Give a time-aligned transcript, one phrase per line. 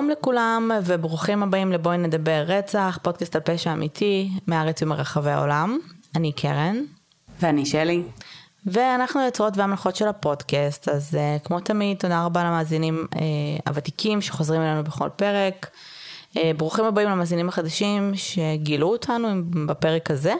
[0.00, 5.78] שלום לכולם וברוכים הבאים לבואי נדבר רצח, פודקאסט על פשע אמיתי מארץ ומרחבי העולם.
[6.16, 6.76] אני קרן.
[7.40, 8.02] ואני שלי.
[8.66, 13.18] ואנחנו יוצרות והמלכות של הפודקאסט, אז uh, כמו תמיד, תודה רבה למאזינים uh,
[13.66, 15.70] הוותיקים שחוזרים אלינו בכל פרק.
[16.34, 19.28] Uh, ברוכים הבאים למאזינים החדשים שגילו אותנו
[19.66, 20.34] בפרק הזה.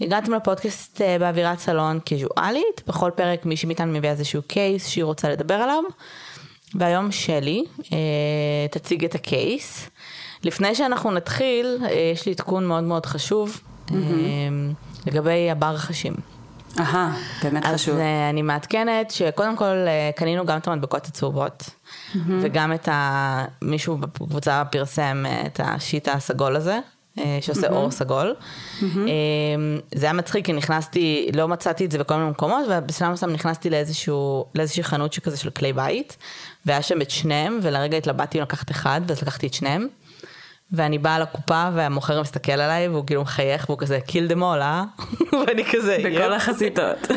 [0.00, 5.30] הגעתם לפודקאסט uh, באווירת סלון קזואלית, בכל פרק מישהי מאיתנו מביא איזשהו קייס שהיא רוצה
[5.30, 5.82] לדבר עליו.
[6.74, 7.98] והיום שלי אה,
[8.70, 9.90] תציג את הקייס.
[10.44, 13.92] לפני שאנחנו נתחיל, אה, יש לי עדכון מאוד מאוד חשוב mm-hmm.
[15.06, 16.14] לגבי הבר חשים.
[16.78, 17.94] אהה, באמת אז חשוב.
[17.94, 18.00] אז
[18.30, 19.76] אני מעדכנת שקודם כל
[20.16, 22.18] קנינו גם את המדבקות הצהובות, mm-hmm.
[22.42, 23.44] וגם את ה...
[23.62, 26.78] מישהו בקבוצה פרסם את השיט הסגול הזה.
[27.40, 27.72] שעושה mm-hmm.
[27.72, 28.34] אור סגול.
[28.80, 28.84] Mm-hmm.
[29.94, 33.70] זה היה מצחיק כי נכנסתי, לא מצאתי את זה בכל מיני מקומות, ובשלב מסוים נכנסתי
[33.70, 36.16] לאיזשהו, לאיזושהי חנות שכזה של כלי בית,
[36.66, 39.86] והיה שם את שניהם, ולרגע התלבטתי אם לקחת אחד, ואז לקחתי את שניהם.
[40.72, 44.84] ואני באה לקופה והמוכר מסתכל עליי והוא כאילו מחייך והוא כזה kill them all, אה?
[45.46, 45.98] ואני כזה...
[46.04, 46.98] בכל החזיתות.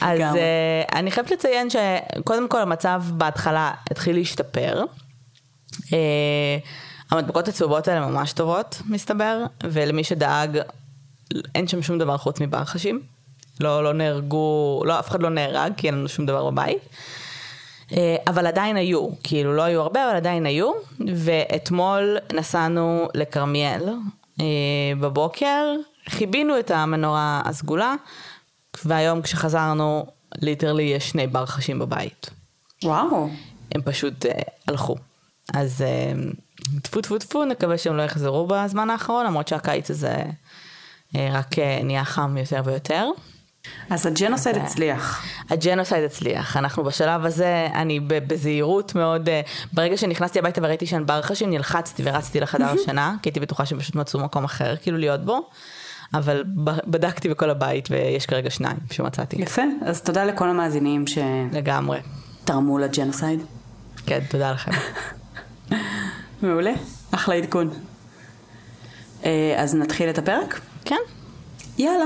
[0.00, 4.84] אז uh, אני חייבת לציין שקודם כל המצב בהתחלה התחיל להשתפר.
[5.72, 5.90] Uh,
[7.10, 10.58] המדבקות הצהובות האלה ממש טובות, מסתבר, ולמי שדאג,
[11.54, 13.02] אין שם שום דבר חוץ מבר חשים.
[13.60, 16.78] לא, לא נהרגו, לא, אף אחד לא נהרג, כי אין לנו שום דבר בבית.
[17.92, 20.72] אה, אבל עדיין היו, כאילו לא היו הרבה, אבל עדיין היו,
[21.16, 23.88] ואתמול נסענו לכרמיאל
[24.40, 24.46] אה,
[25.00, 25.74] בבוקר,
[26.08, 27.94] חיבינו את המנורה הסגולה,
[28.84, 30.06] והיום כשחזרנו,
[30.42, 32.30] ליטרלי יש שני בר חשים בבית.
[32.84, 33.28] וואו.
[33.74, 34.28] הם פשוט uh,
[34.68, 34.96] הלכו.
[35.54, 35.84] אז
[36.82, 40.16] טפו טפו טפו, נקווה שהם לא יחזרו בזמן האחרון, למרות שהקיץ הזה
[41.12, 43.08] uh, רק uh, נהיה חם יותר ויותר.
[43.90, 45.24] אז ה genocide הצליח.
[45.50, 46.56] ה genocide הצליח.
[46.56, 49.28] אנחנו בשלב הזה, אני בזהירות מאוד,
[49.72, 53.94] ברגע שנכנסתי הביתה וראיתי שאין ברחשים, נלחצתי ורצתי לחדר השינה, כי הייתי בטוחה שהם פשוט
[53.94, 55.48] מצאו מקום אחר, כאילו להיות בו.
[56.14, 56.44] אבל
[56.86, 59.36] בדקתי בכל הבית ויש כרגע שניים שמצאתי.
[59.36, 61.18] יפה, אז תודה לכל המאזינים ש...
[61.52, 61.98] לגמרי.
[62.44, 63.40] תרמו ל genocide.
[64.06, 64.70] כן, תודה לכם.
[66.42, 66.72] מעולה,
[67.10, 67.70] אחלה עדכון.
[69.56, 70.60] אז נתחיל את הפרק?
[70.84, 70.96] כן.
[71.78, 72.04] יאללה.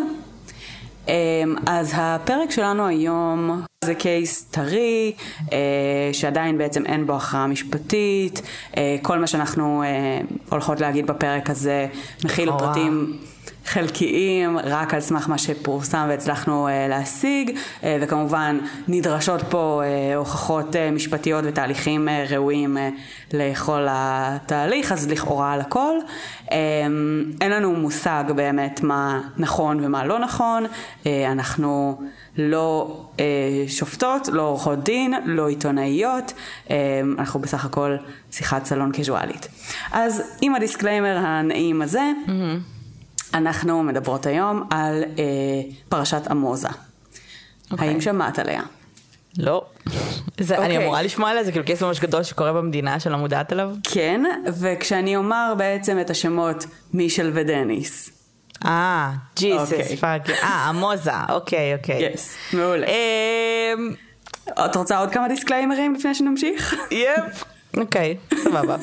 [1.66, 5.12] אז הפרק שלנו היום זה קייס טרי,
[6.12, 8.42] שעדיין בעצם אין בו הכרעה משפטית.
[9.02, 9.82] כל מה שאנחנו
[10.48, 11.86] הולכות להגיד בפרק הזה
[12.24, 13.18] מכיל פרטים
[13.68, 18.58] חלקיים, רק על סמך מה שפורסם והצלחנו uh, להשיג, uh, וכמובן
[18.88, 22.80] נדרשות פה uh, הוכחות uh, משפטיות ותהליכים uh, ראויים uh,
[23.32, 25.94] לכל התהליך, אז לכאורה על הכל.
[26.46, 26.50] Um,
[27.40, 32.00] אין לנו מושג באמת מה נכון ומה לא נכון, uh, אנחנו
[32.38, 33.20] לא uh,
[33.68, 36.32] שופטות, לא עורכות דין, לא עיתונאיות,
[36.66, 36.70] uh,
[37.18, 37.96] אנחנו בסך הכל
[38.30, 39.48] שיחת סלון קזואלית.
[39.92, 42.77] אז עם ה disclaimer הנעים הזה, mm-hmm.
[43.34, 45.24] אנחנו מדברות היום על אה,
[45.88, 46.68] פרשת עמוזה.
[46.68, 47.72] Okay.
[47.72, 47.88] אוקיי.
[47.88, 48.62] האם שמעת עליה?
[49.38, 49.64] לא.
[50.40, 50.60] זה, okay.
[50.60, 50.84] אני אוקיי.
[50.84, 53.70] אמורה לשמוע עליה, זה כאילו case ממש גדול שקורה במדינה שלא מודעת עליו?
[53.82, 58.10] כן, וכשאני אומר בעצם את השמות מישל ודניס.
[58.64, 60.30] אה, Jesus, fuck.
[60.30, 62.10] אה, עמוזה, אוקיי, אוקיי.
[62.14, 62.86] yes, מעולה.
[62.86, 63.94] אמ,
[64.64, 66.76] את רוצה עוד כמה דיסקליימרים לפני שנמשיך?
[66.90, 67.44] yep.
[67.76, 68.76] אוקיי, סבבה.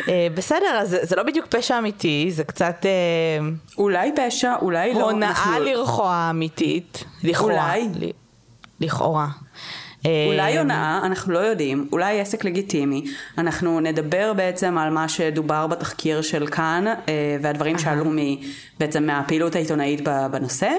[0.00, 2.82] Uh, בסדר, אז זה לא בדיוק פשע אמיתי, זה קצת...
[2.82, 5.10] Uh, אולי פשע, אולי לא.
[5.10, 5.58] הונאה.
[5.58, 7.04] לרחועה אמיתית.
[7.22, 7.74] לכאורה.
[7.74, 8.12] אולי.
[8.80, 9.28] לכאורה.
[10.28, 13.04] אולי הונאה, אנחנו לא יודעים, אולי עסק לגיטימי.
[13.38, 16.84] אנחנו נדבר בעצם על מה שדובר בתחקיר של כאן,
[17.42, 18.10] והדברים שעלו
[18.80, 20.70] בעצם מהפעילות העיתונאית בנושא.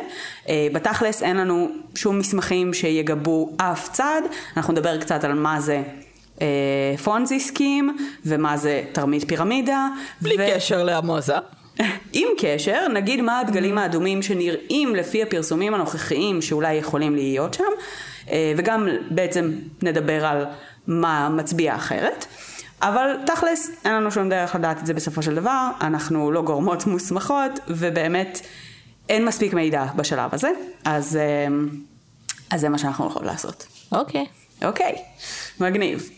[0.50, 4.22] בתכלס אין לנו שום מסמכים שיגבו אף צד,
[4.58, 5.84] אנחנו נדבר קצת על מה זה
[7.04, 9.88] פונזי סקים, ומה זה תרמית פירמידה.
[10.22, 10.42] בלי ו...
[10.56, 11.36] קשר לעמוזה.
[12.14, 17.64] עם קשר, נגיד מה הדגלים האדומים שנראים לפי הפרסומים הנוכחיים שאולי יכולים להיות שם,
[18.58, 19.52] וגם בעצם
[19.82, 20.46] נדבר על
[20.88, 22.26] מה מצביע אחרת.
[22.82, 26.86] אבל תכלס, אין לנו שום דרך לדעת את זה בסופו של דבר, אנחנו לא גורמות
[26.92, 28.42] מוסמכות, ובאמת
[29.10, 30.50] אין מספיק מידע בשלב הזה,
[30.86, 31.20] אז,
[32.52, 33.68] אז זה מה שאנחנו הולכות לעשות.
[33.92, 34.26] אוקיי.
[34.26, 34.43] Okay.
[34.64, 35.64] אוקיי, okay.
[35.64, 36.10] מגניב.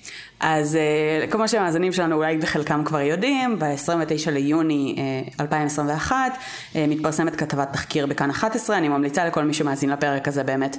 [0.48, 4.96] אז uh, כמו שהמאזינים שלנו אולי בחלקם כבר יודעים, ב-29 ליוני
[5.38, 10.44] uh, 2021 uh, מתפרסמת כתבת תחקיר בכאן 11, אני ממליצה לכל מי שמאזין לפרק הזה
[10.44, 10.78] באמת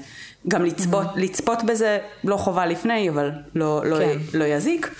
[0.48, 1.20] גם לצפות, mm-hmm.
[1.20, 4.18] לצפות בזה, לא חובה לפני, אבל לא, לא, כן.
[4.38, 4.94] לא יזיק,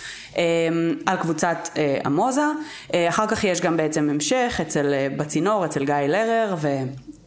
[1.06, 1.68] על קבוצת
[2.04, 2.46] עמוזה.
[2.94, 6.68] אחר כך יש גם בעצם המשך אצל, בצינור, אצל גיא לרר, ו...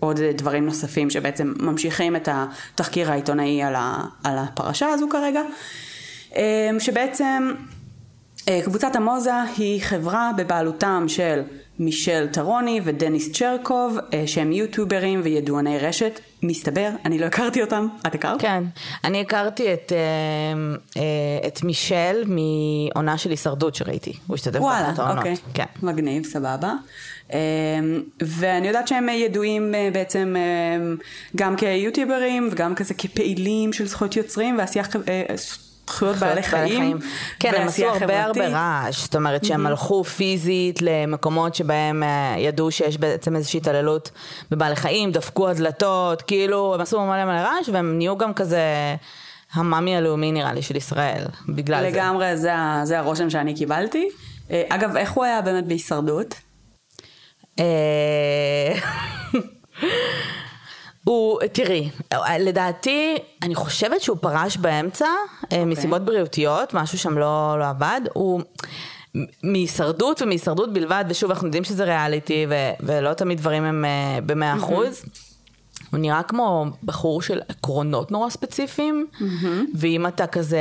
[0.01, 5.42] עוד דברים נוספים שבעצם ממשיכים את התחקיר העיתונאי על, ה, על הפרשה הזו כרגע.
[6.35, 7.53] אמ, שבעצם
[8.65, 11.41] קבוצת המוזה היא חברה בבעלותם של
[11.79, 16.19] מישל טרוני ודניס צ'רקוב, שהם יוטיוברים וידועני רשת.
[16.43, 17.87] מסתבר, אני לא הכרתי אותם.
[18.07, 18.41] את הכרת?
[18.41, 18.63] כן.
[19.03, 19.91] אני הכרתי את,
[21.47, 24.13] את מישל מעונה של הישרדות שראיתי.
[24.27, 24.99] הוא השתתף באחת העונות.
[24.99, 25.35] וואלה, אוקיי.
[25.53, 25.65] כן.
[25.83, 26.73] מגניב, סבבה.
[28.21, 30.35] ואני יודעת שהם ידועים בעצם
[31.35, 34.83] גם כיוטיוברים וגם כזה כפעילים של זכויות יוצרים ועשייה
[35.89, 37.00] זכויות בעלי חיים.
[37.39, 42.03] כן, הם עשו הרבה הרבה רעש, זאת אומרת שהם הלכו פיזית למקומות שבהם
[42.38, 44.12] ידעו שיש בעצם איזושהי התעללות
[44.51, 48.62] בבעלי חיים, דפקו הדלתות, כאילו הם עשו מלא מלא רעש והם נהיו גם כזה...
[49.53, 51.97] המאמי הלאומי נראה לי של ישראל, בגלל לגמרי, זה.
[52.00, 52.51] לגמרי, זה,
[52.83, 54.09] זה הרושם שאני קיבלתי.
[54.51, 56.35] אגב, איך הוא היה באמת בהישרדות?
[61.09, 61.89] הוא, תראי,
[62.39, 65.44] לדעתי, אני חושבת שהוא פרש באמצע, okay.
[65.44, 65.65] אוקיי.
[65.65, 68.01] מסיבות בריאותיות, משהו שם לא, לא עבד.
[68.13, 68.41] הוא
[69.44, 74.56] מהישרדות ומהישרדות בלבד, ושוב, אנחנו יודעים שזה ריאליטי, ו- ולא תמיד דברים הם uh, במאה
[74.56, 75.01] אחוז.
[75.01, 75.28] Mm-hmm.
[75.91, 79.45] הוא נראה כמו בחור של עקרונות נורא ספציפיים, mm-hmm.
[79.75, 80.59] ואם אתה כזה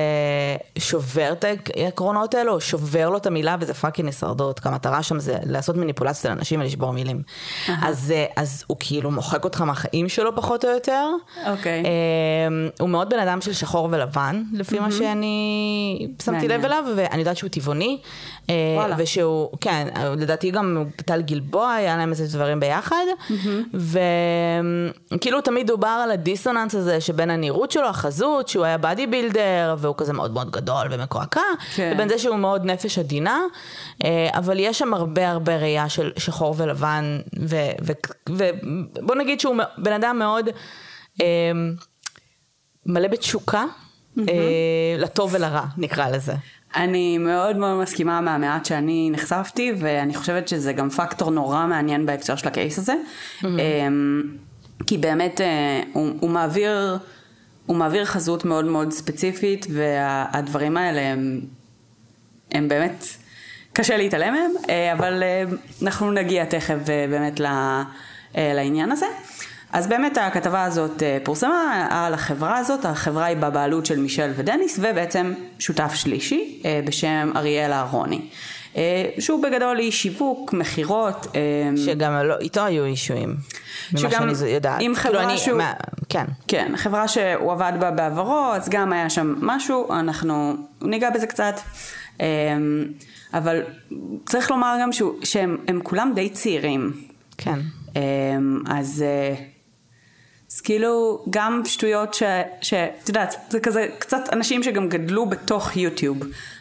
[0.79, 1.45] שובר את
[1.77, 5.77] העקרונות האלו, או שובר לו את המילה, וזה fucking הישרדות, כי המטרה שם זה לעשות
[5.77, 7.23] מניפולציה לאנשים ולשבור מילים.
[7.23, 7.71] Mm-hmm.
[7.83, 11.09] אז, אה, אז הוא כאילו מוחק אותך מהחיים שלו פחות או יותר.
[11.47, 11.83] אוקיי.
[11.83, 11.87] Okay.
[11.87, 14.81] אה, הוא מאוד בן אדם של שחור ולבן, לפי mm-hmm.
[14.81, 18.01] מה שאני שמתי לב אליו, ואני יודעת שהוא טבעוני.
[18.51, 18.97] אה, וואלה.
[18.99, 23.05] ושהוא, כן, לדעתי גם טל גלבוע, היה להם איזה דברים ביחד.
[23.31, 23.77] Mm-hmm.
[25.15, 29.95] וכאילו תמיד דובר על הדיסוננס הזה שבין הנראות שלו, החזות, שהוא היה בדי בילדר, והוא
[29.99, 31.41] כזה מאוד מאוד גדול ומקועקע,
[31.75, 31.93] כן.
[31.95, 33.41] ובין זה שהוא מאוד נפש עדינה,
[34.05, 37.19] אה, אבל יש שם הרבה הרבה ראייה של שחור ולבן,
[38.29, 40.49] ובוא נגיד שהוא בן אדם מאוד
[41.21, 41.27] אה,
[42.87, 43.65] מלא בתשוקה.
[44.19, 44.21] Mm-hmm.
[44.99, 46.35] לטוב ולרע, נקרא לזה.
[46.77, 52.37] אני מאוד מאוד מסכימה מהמעט שאני נחשפתי, ואני חושבת שזה גם פקטור נורא מעניין בהקשר
[52.37, 52.95] של הקייס הזה.
[53.41, 53.47] Mm-hmm.
[54.87, 56.99] כי באמת אה, הוא, הוא מעביר...
[57.67, 61.41] הוא מעביר חזות מאוד מאוד ספציפית, והדברים האלה הם,
[62.53, 63.05] הם באמת,
[63.73, 65.45] קשה להתעלם מהם, אה, אבל אה,
[65.83, 67.41] אנחנו נגיע תכף באמת
[68.35, 69.07] לעניין הזה.
[69.73, 74.79] אז באמת הכתבה הזאת אה, פורסמה על החברה הזאת, החברה היא בבעלות של מישל ודניס
[74.79, 78.21] ובעצם שותף שלישי אה, בשם אריאל אהרוני.
[78.77, 81.27] אה, שהוא בגדול איש שיווק, מכירות.
[81.77, 83.37] שגם לא, איתו היו אישויים.
[83.97, 84.81] שגם יודעת.
[84.81, 85.59] עם חברה כאילו שהוא...
[85.59, 85.73] מה,
[86.09, 86.25] כן.
[86.49, 91.61] כן, חברה שהוא עבד בה בעברו, אז גם היה שם משהו, אנחנו ניגע בזה קצת.
[93.35, 93.63] אבל
[94.27, 96.93] צריך לומר גם שהוא, שהם כולם די צעירים.
[97.39, 97.59] כן.
[98.67, 99.05] אז
[100.59, 102.17] אז כאילו גם שטויות
[102.61, 106.19] שאת יודעת, זה כזה קצת אנשים שגם גדלו בתוך יוטיוב,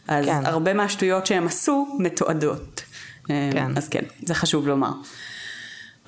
[0.08, 0.46] אז כן.
[0.46, 2.84] הרבה מהשטויות שהם עשו מתועדות.
[3.28, 3.78] כן.
[3.78, 4.92] אז כן, זה חשוב לומר.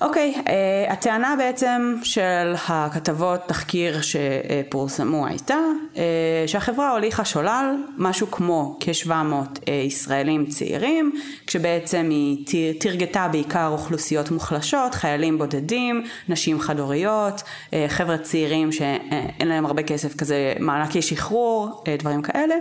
[0.00, 5.58] אוקיי, okay, uh, הטענה בעצם של הכתבות תחקיר שפורסמו הייתה
[5.94, 5.98] uh,
[6.46, 11.12] שהחברה הוליכה שולל משהו כמו כ-700 uh, ישראלים צעירים,
[11.46, 19.66] כשבעצם היא תרגתה בעיקר אוכלוסיות מוחלשות, חיילים בודדים, נשים חד-הוריות, uh, חבר'ה צעירים שאין להם
[19.66, 22.54] הרבה כסף כזה, מענקי שחרור, uh, דברים כאלה.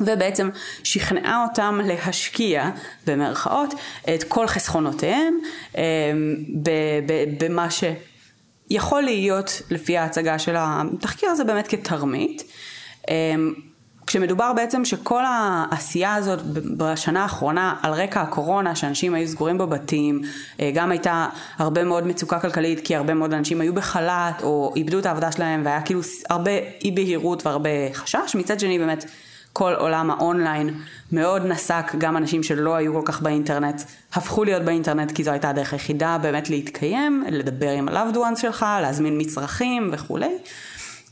[0.00, 0.50] ובעצם
[0.84, 2.70] שכנעה אותם להשקיע
[3.06, 3.74] במרכאות
[4.14, 5.38] את כל חסכונותיהם
[5.76, 5.82] אמ,
[7.38, 12.42] במה שיכול להיות לפי ההצגה של התחקיר הזה באמת כתרמית.
[13.10, 13.54] אמ,
[14.06, 16.40] כשמדובר בעצם שכל העשייה הזאת
[16.76, 20.22] בשנה האחרונה על רקע הקורונה שאנשים היו סגורים בבתים
[20.60, 21.26] אה, גם הייתה
[21.58, 25.62] הרבה מאוד מצוקה כלכלית כי הרבה מאוד אנשים היו בחל"ת או איבדו את העבודה שלהם
[25.64, 26.50] והיה כאילו הרבה
[26.84, 29.04] אי בהירות והרבה חשש מצד שני באמת
[29.52, 30.74] כל עולם האונליין
[31.12, 33.82] מאוד נסק, גם אנשים שלא היו כל כך באינטרנט,
[34.12, 38.66] הפכו להיות באינטרנט כי זו הייתה הדרך היחידה באמת להתקיים, לדבר עם ה-loved ones שלך,
[38.82, 40.38] להזמין מצרכים וכולי.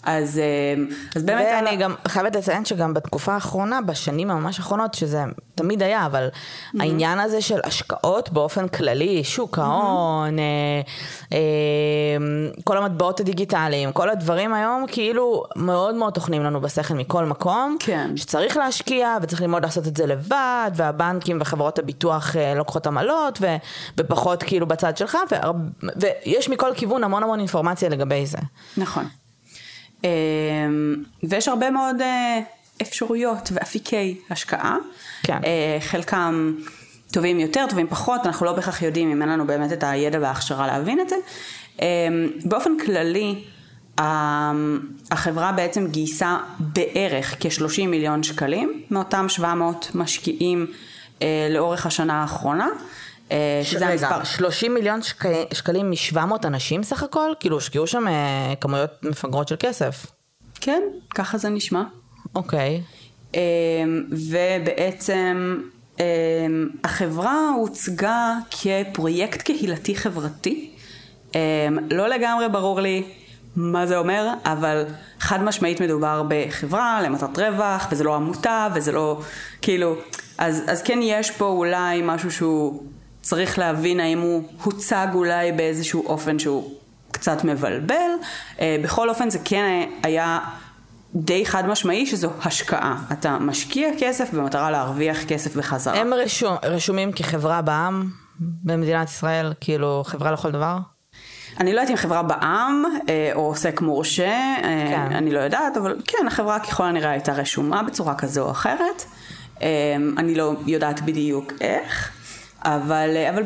[0.04, 0.84] אז, אה,
[1.16, 1.46] אז באמת...
[1.52, 6.76] ואני גם חייבת לציין שגם בתקופה האחרונה, בשנים הממש האחרונות, שזה תמיד היה, אבל mm-hmm.
[6.80, 11.32] העניין הזה של השקעות באופן כללי, שוק ההון, mm-hmm.
[11.32, 17.24] אה, אה, כל המטבעות הדיגיטליים, כל הדברים היום כאילו מאוד מאוד טוחנים לנו בשכל מכל
[17.24, 18.16] מקום, כן.
[18.16, 23.56] שצריך להשקיע וצריך ללמוד לעשות את זה לבד, והבנקים וחברות הביטוח אה, לוקחות עמלות, ו,
[23.98, 25.56] ופחות כאילו בצד שלך, והרב,
[25.96, 28.38] ויש מכל כיוון המון המון אינפורמציה לגבי זה.
[28.76, 29.04] נכון.
[30.04, 30.08] אמ,
[31.22, 32.40] ויש הרבה מאוד אה,
[32.82, 34.76] אפשרויות ואפיקי השקעה.
[35.22, 35.38] כן.
[35.44, 36.54] אה, חלקם
[37.12, 40.66] טובים יותר, טובים פחות, אנחנו לא בהכרח יודעים אם אין לנו באמת את הידע וההכשרה
[40.66, 41.16] להבין את זה.
[41.82, 41.86] אמ,
[42.44, 43.44] באופן כללי,
[45.10, 50.66] החברה בעצם גייסה בערך כ-30 מיליון שקלים מאותם 700 משקיעים
[51.22, 52.68] אה, לאורך השנה האחרונה.
[53.32, 54.24] אה, שזה רגע, המספר.
[54.24, 55.24] 30 מיליון שק...
[55.54, 57.32] שקלים מ-700 אנשים סך הכל?
[57.40, 60.06] כאילו השקיעו שם אה, כמויות מפגרות של כסף.
[60.54, 60.82] כן,
[61.14, 61.82] ככה זה נשמע.
[62.34, 62.82] אוקיי.
[63.34, 63.40] אה,
[64.10, 65.60] ובעצם
[66.84, 70.70] החברה הוצגה כפרויקט קהילתי חברתי.
[71.90, 73.02] לא לגמרי ברור לי
[73.56, 74.84] מה זה אומר, אבל
[75.20, 79.20] חד משמעית מדובר בחברה למטרת רווח, וזה לא עמותה, וזה לא,
[79.62, 79.96] כאילו,
[80.38, 82.82] אז, אז כן יש פה אולי משהו שהוא
[83.22, 86.70] צריך להבין האם הוא הוצג אולי באיזשהו אופן שהוא
[87.10, 88.10] קצת מבלבל.
[88.60, 90.38] אה, בכל אופן זה כן היה
[91.14, 92.96] די חד משמעי שזו השקעה.
[93.12, 96.00] אתה משקיע כסף במטרה להרוויח כסף בחזרה.
[96.00, 98.08] הם רשום, רשומים כחברה בעם
[98.40, 100.78] במדינת ישראל, כאילו חברה לכל דבר?
[101.60, 105.16] אני לא יודעת אם חברה בעם אה, או עוסק מורשה, אה, כן.
[105.16, 109.04] אני לא יודעת, אבל כן, החברה ככל הנראה הייתה רשומה בצורה כזו או אחרת.
[110.18, 112.19] אני לא יודעת בדיוק איך.
[112.62, 113.42] אבל, אה, אבל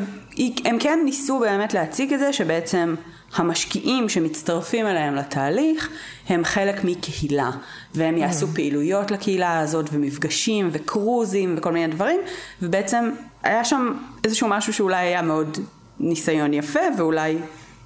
[0.65, 2.95] הם כן ניסו באמת להציג את זה שבעצם
[3.35, 5.89] המשקיעים שמצטרפים אליהם לתהליך
[6.29, 7.51] הם חלק מקהילה
[7.95, 8.55] והם יעשו mm.
[8.55, 12.19] פעילויות לקהילה הזאת ומפגשים וקרוזים וכל מיני דברים
[12.61, 13.11] ובעצם
[13.43, 13.93] היה שם
[14.23, 15.57] איזשהו משהו שאולי היה מאוד
[15.99, 17.37] ניסיון יפה ואולי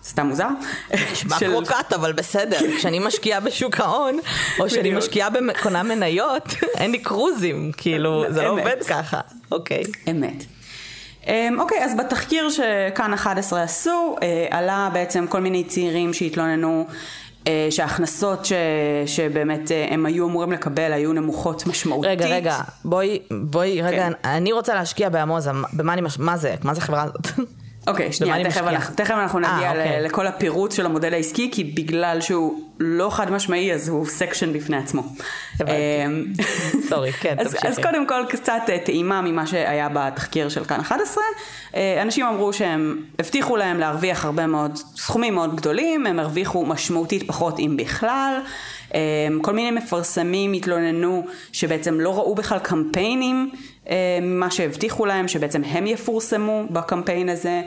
[0.04, 0.48] סתם מוזר.
[1.12, 1.52] נשמע של...
[1.52, 2.58] קרוקט, אבל בסדר.
[2.78, 4.20] כשאני משקיעה בשוק ההון,
[4.60, 6.44] או שאני משקיעה בקונה מניות,
[6.80, 9.20] אין לי קרוזים, כאילו, זה לא עובד ככה.
[9.52, 9.84] אוקיי.
[10.12, 10.46] אמת.
[11.30, 16.86] אמ, אוקיי, אז בתחקיר שכאן 11 עשו, אה, עלה בעצם כל מיני צעירים שהתלוננו
[17.48, 18.54] אה, שההכנסות ש,
[19.06, 22.10] שבאמת אה, הם היו אמורים לקבל היו נמוכות משמעותית.
[22.12, 24.14] רגע, רגע, בואי, בואי, רגע, כן.
[24.26, 26.20] אני רוצה להשקיע בעמוזה, במה אני, מש...
[26.20, 26.56] מה זה?
[26.64, 27.28] מה זה חברה הזאת?
[27.88, 30.02] אוקיי, שנייה, תכף אנחנו, תכף אנחנו נגיע אה, אוקיי.
[30.02, 34.78] לכל הפירוט של המודל העסקי, כי בגלל שהוא לא חד משמעי, אז הוא section בפני
[34.78, 35.04] עצמו.
[36.90, 37.68] סורי, כן, תמשיכי.
[37.68, 41.24] אז קודם כל קצת אה, טעימה ממה שהיה בתחקיר של כאן 11.
[41.76, 47.28] אה, אנשים אמרו שהם הבטיחו להם להרוויח הרבה מאוד, סכומים מאוד גדולים, הם הרוויחו משמעותית
[47.28, 48.40] פחות אם בכלל.
[48.96, 49.00] אה,
[49.42, 53.52] כל מיני מפרסמים התלוננו שבעצם לא ראו בכלל קמפיינים
[54.22, 57.62] ממה שהבטיחו להם, שבעצם הם יפורסמו בקמפיין הזה.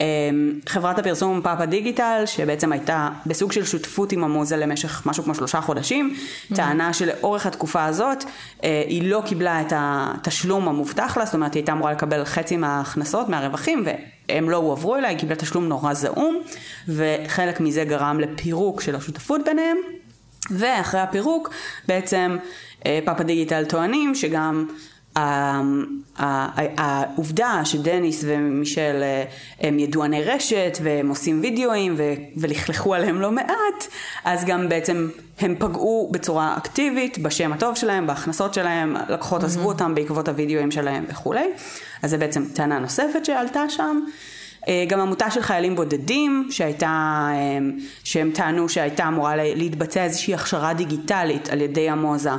[0.00, 5.34] אמ, חברת הפרסום פאפה דיגיטל, שבעצם הייתה בסוג של שותפות עם המוזה למשך משהו כמו
[5.34, 6.56] שלושה חודשים, mm-hmm.
[6.56, 8.24] טענה שלאורך התקופה הזאת
[8.64, 12.56] אה, היא לא קיבלה את התשלום המובטח לה, זאת אומרת היא הייתה אמורה לקבל חצי
[12.56, 13.84] מההכנסות, מהרווחים,
[14.28, 16.38] והם לא הועברו אליה, היא קיבלה תשלום נורא זעום,
[16.88, 19.76] וחלק מזה גרם לפירוק של השותפות ביניהם,
[20.50, 21.50] ואחרי הפירוק
[21.88, 22.36] בעצם
[22.86, 24.66] אה, פאפה דיגיטל טוענים שגם
[26.16, 29.24] העובדה שדניס ומישל אה,
[29.60, 31.96] הם ידועני רשת והם עושים וידאוים
[32.36, 33.86] ולכלכו עליהם לא מעט,
[34.24, 35.08] אז גם בעצם
[35.40, 39.44] הם פגעו בצורה אקטיבית בשם הטוב שלהם, בהכנסות שלהם, לקוחות mm-hmm.
[39.44, 41.50] עזבו אותם בעקבות הוידאוים שלהם וכולי.
[42.02, 44.00] אז זה בעצם טענה נוספת שעלתה שם.
[44.68, 46.86] אה, גם עמותה של חיילים בודדים שהייתה,
[47.32, 47.58] אה,
[48.04, 52.30] שהם טענו שהייתה אמורה להתבצע איזושהי הכשרה דיגיטלית על ידי המוזה.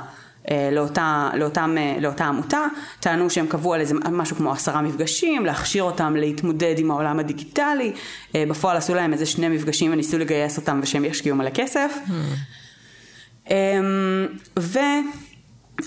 [0.52, 2.66] אה, לאותה, לאותם, אה, לאותה עמותה,
[3.00, 7.92] טענו שהם קבעו על איזה משהו כמו עשרה מפגשים, להכשיר אותם להתמודד עם העולם הדיגיטלי,
[8.36, 11.94] אה, בפועל עשו להם איזה שני מפגשים וניסו לגייס אותם ושהם ישקיעו מלא כסף.
[12.08, 13.52] Hmm.
[14.60, 14.80] ו...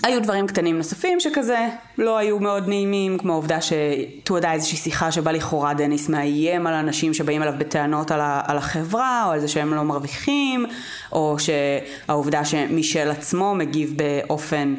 [0.02, 1.68] היו דברים קטנים נוספים שכזה
[1.99, 7.14] לא היו מאוד נעימים, כמו העובדה שתועדה איזושהי שיחה שבה לכאורה דניס מאיים על אנשים
[7.14, 10.66] שבאים אליו בטענות על, ה, על החברה, או על זה שהם לא מרוויחים,
[11.12, 14.75] או שהעובדה שמישל עצמו מגיב באופן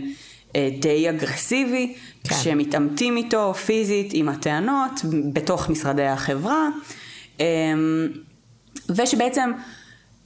[0.55, 2.35] אה, די אגרסיבי, כן.
[2.35, 5.01] שמתעמתים איתו פיזית עם הטענות
[5.33, 6.67] בתוך משרדי החברה,
[7.41, 7.45] אה,
[8.89, 9.51] ושבעצם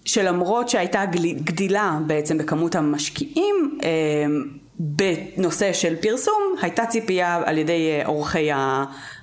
[0.05, 1.05] שלמרות שהייתה
[1.43, 3.89] גדילה בעצם בכמות המשקיעים, אה,
[4.85, 8.49] בנושא של פרסום, הייתה ציפייה על ידי אה, עורכי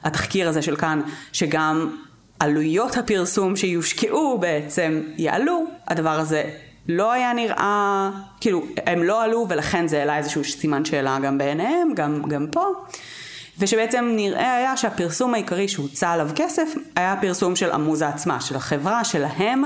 [0.05, 1.01] התחקיר הזה של כאן,
[1.33, 1.97] שגם
[2.39, 6.45] עלויות הפרסום שיושקעו בעצם יעלו, הדבר הזה
[6.89, 11.95] לא היה נראה, כאילו הם לא עלו ולכן זה העלה איזשהו סימן שאלה גם בעיניהם,
[11.95, 12.67] גם, גם פה.
[13.61, 19.05] ושבעצם נראה היה שהפרסום העיקרי שהוצא עליו כסף היה פרסום של המוזה עצמה, של החברה,
[19.05, 19.65] שלהם,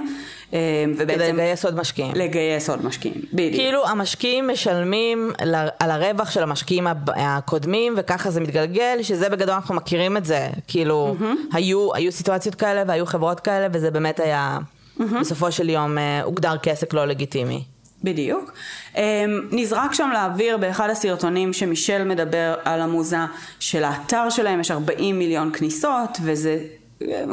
[0.52, 1.14] אה, ובעצם...
[1.14, 2.12] כדי לגייס עוד משקיעים.
[2.14, 3.54] לגייס עוד משקיעים, בדיוק.
[3.54, 5.32] כאילו המשקיעים משלמים
[5.78, 10.48] על הרווח של המשקיעים הקודמים, וככה זה מתגלגל, שזה בגדול אנחנו מכירים את זה.
[10.68, 11.56] כאילו, mm-hmm.
[11.56, 14.58] היו, היו סיטואציות כאלה והיו חברות כאלה, וזה באמת היה,
[14.98, 15.02] mm-hmm.
[15.20, 17.73] בסופו של יום, אה, הוגדר כסף לא לגיטימי.
[18.04, 18.52] בדיוק.
[18.96, 19.02] אמ,
[19.50, 23.18] נזרק שם לאוויר באחד הסרטונים שמישל מדבר על עמוזה
[23.60, 26.58] של האתר שלהם, יש 40 מיליון כניסות, וזה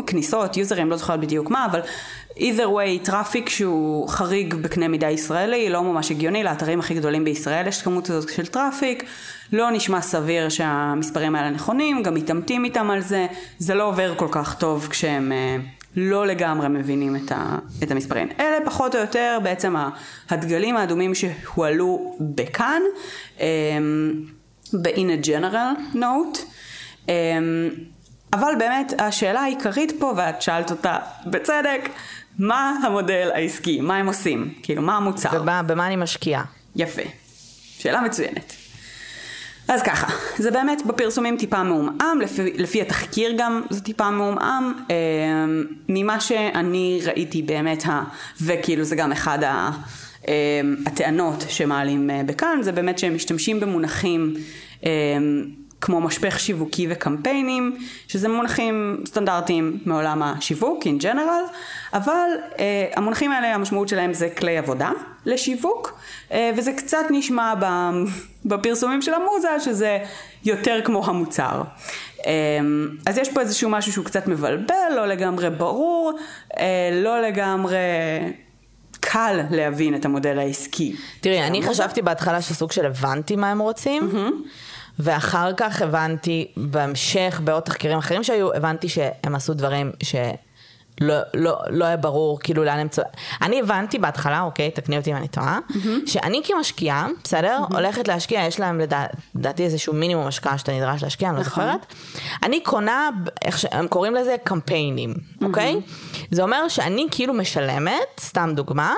[0.08, 1.80] כניסות, יוזרים, לא זוכרת בדיוק מה, אבל
[2.38, 7.68] either way, traffic שהוא חריג בקנה מידה ישראלי, לא ממש הגיוני, לאתרים הכי גדולים בישראל
[7.68, 9.04] יש כמות הזאת של traffic,
[9.54, 13.28] לא נשמע סביר שהמספרים האלה נכונים, גם מתעמתים איתם על זה,
[13.60, 15.58] זה לא עובר כל כך טוב כשהם אה,
[15.96, 18.28] לא לגמרי מבינים את, ה, את המספרים.
[18.40, 19.76] אלה פחות או יותר בעצם
[20.30, 22.82] הדגלים האדומים שהועלו בכאן,
[23.38, 23.42] um,
[24.74, 26.38] ב-in a general note.
[27.06, 27.10] Um,
[28.34, 31.90] אבל באמת השאלה העיקרית פה, ואת שאלת אותה בצדק,
[32.40, 33.82] מה המודל העסקי?
[33.82, 34.54] מה הם עושים?
[34.64, 35.30] כאילו, מה המוצר?
[35.34, 36.44] ובמה, במה אני משקיעה?
[36.76, 37.02] יפה.
[37.78, 38.61] שאלה מצוינת.
[39.72, 44.96] אז ככה, זה באמת בפרסומים טיפה מעומעם, לפי, לפי התחקיר גם זה טיפה מעומעם, אה,
[45.90, 48.04] ממה שאני ראיתי באמת, ה,
[48.42, 49.70] וכאילו זה גם אחד ה,
[50.28, 50.34] אה,
[50.86, 54.34] הטענות שמעלים אה, בכאן, זה באמת שהם משתמשים במונחים
[54.86, 54.90] אה,
[55.82, 61.54] כמו משפך שיווקי וקמפיינים, שזה מונחים סטנדרטיים מעולם השיווק, in general,
[61.94, 64.92] אבל אה, המונחים האלה, המשמעות שלהם זה כלי עבודה
[65.26, 66.00] לשיווק,
[66.32, 67.54] אה, וזה קצת נשמע
[68.46, 70.00] בפרסומים של המוזה, שזה
[70.46, 71.62] יותר כמו המוצר.
[72.26, 72.32] אה,
[73.06, 76.14] אז יש פה איזשהו משהו שהוא קצת מבלבל, לא לגמרי ברור,
[76.58, 77.78] אה, לא לגמרי...
[79.04, 80.96] קל להבין את המודל העסקי.
[81.22, 84.10] תראי, אני חשבתי בהתחלה שסוג של הבנתי מה הם רוצים.
[84.12, 84.48] Mm-hmm.
[85.00, 90.16] ואחר כך הבנתי, בהמשך, בעוד תחקירים אחרים שהיו, הבנתי שהם עשו דברים ש...
[91.02, 93.14] לא, לא, לא היה ברור כאילו לאן הם צועקים.
[93.42, 95.88] אני הבנתי בהתחלה, אוקיי, תקני אותי אם אני טועה, mm-hmm.
[96.06, 97.76] שאני כמשקיעה, בסדר, mm-hmm.
[97.76, 98.82] הולכת להשקיע, יש להם
[99.36, 101.64] לדעתי איזשהו מינימום השקעה שאתה נדרש להשקיע, אני לא נכון.
[101.64, 101.86] זוכרת.
[102.44, 103.10] אני קונה,
[103.46, 105.46] איך שהם קוראים לזה קמפיינים, mm-hmm.
[105.46, 105.76] אוקיי?
[106.32, 108.94] זה אומר שאני כאילו משלמת, סתם דוגמה,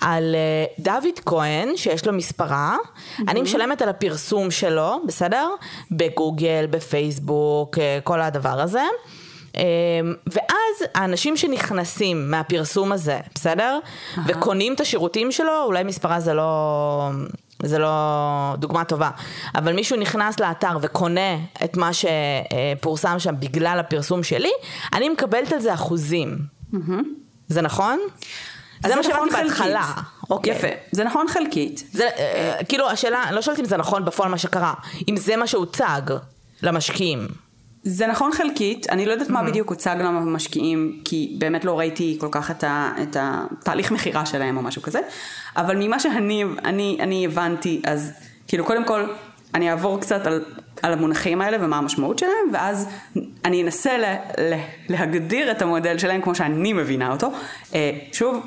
[0.00, 0.34] על
[0.78, 3.22] uh, דוד כהן, שיש לו מספרה, mm-hmm.
[3.28, 5.48] אני משלמת על הפרסום שלו, בסדר?
[5.90, 8.82] בגוגל, בפייסבוק, uh, כל הדבר הזה.
[9.56, 13.78] אמ, ואז האנשים שנכנסים מהפרסום הזה, בסדר?
[14.14, 14.20] Aha.
[14.26, 17.10] וקונים את השירותים שלו, אולי מספרה זה לא...
[17.62, 19.10] זה לא דוגמה טובה,
[19.54, 24.50] אבל מישהו נכנס לאתר וקונה את מה שפורסם שם בגלל הפרסום שלי,
[24.92, 26.38] אני מקבלת על זה אחוזים.
[26.74, 26.92] Mm-hmm.
[27.48, 27.98] זה נכון?
[28.86, 29.92] זה מה נכון שאמרתי בהתחלה.
[30.30, 30.56] אוקיי.
[30.56, 31.84] יפה, זה נכון חלקית.
[31.92, 34.74] זה, אה, כאילו השאלה, לא שואלת אם זה נכון בפועל מה שקרה,
[35.08, 36.00] אם זה מה שהוצג
[36.62, 37.28] למשקיעים.
[37.88, 39.32] זה נכון חלקית, אני לא יודעת mm-hmm.
[39.32, 44.26] מה בדיוק הוצג למשקיעים, כי באמת לא ראיתי כל כך את, ה, את התהליך מכירה
[44.26, 45.00] שלהם או משהו כזה,
[45.56, 48.12] אבל ממה שאני אני, אני הבנתי, אז
[48.48, 49.04] כאילו קודם כל
[49.54, 50.44] אני אעבור קצת על,
[50.82, 52.88] על המונחים האלה ומה המשמעות שלהם, ואז
[53.44, 54.04] אני אנסה ל,
[54.38, 54.54] ל,
[54.88, 57.30] להגדיר את המודל שלהם כמו שאני מבינה אותו.
[57.74, 58.46] אה, שוב,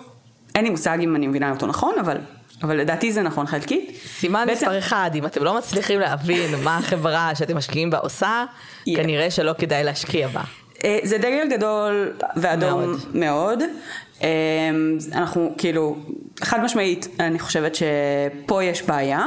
[0.56, 2.18] אין לי מושג אם אני מבינה אותו נכון, אבל
[2.64, 3.92] אבל לדעתי זה נכון חלקית.
[4.20, 4.66] סימן בעצם...
[4.66, 8.96] מספר אחד, אם אתם לא מצליחים להבין מה החברה שאתם משקיעים בה עושה, yeah.
[8.96, 10.42] כנראה שלא כדאי להשקיע בה.
[10.84, 13.00] אה, זה דגל גדול ואדום מאוד.
[13.14, 13.64] מאוד.
[14.24, 14.30] אה,
[15.14, 15.98] אנחנו כאילו,
[16.42, 19.26] חד משמעית, אני חושבת שפה יש בעיה.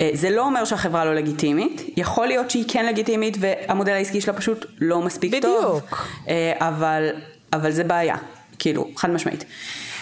[0.00, 4.32] אה, זה לא אומר שהחברה לא לגיטימית, יכול להיות שהיא כן לגיטימית והמודל העסקי שלה
[4.32, 5.62] פשוט לא מספיק בדיוק.
[5.62, 5.80] טוב.
[5.80, 6.06] בדיוק.
[6.54, 7.08] אבל,
[7.52, 8.16] אבל זה בעיה,
[8.58, 9.44] כאילו, חד משמעית.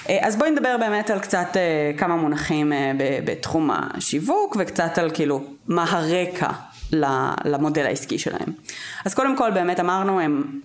[0.08, 2.92] אה, אז בואי נדבר באמת על קצת אה, כמה מונחים אה,
[3.24, 6.50] בתחום השיווק וקצת על כאילו מה הרקע
[7.44, 8.52] למודל העסקי שלהם.
[9.04, 10.60] אז קודם כל באמת אמרנו הם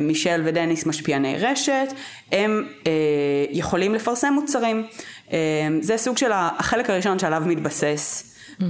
[0.00, 1.92] מישל ודניס משפיעני רשת,
[2.32, 2.68] הם
[3.50, 4.86] יכולים לפרסם מוצרים.
[5.80, 8.64] זה סוג של החלק הראשון שעליו מתבסס mm-hmm.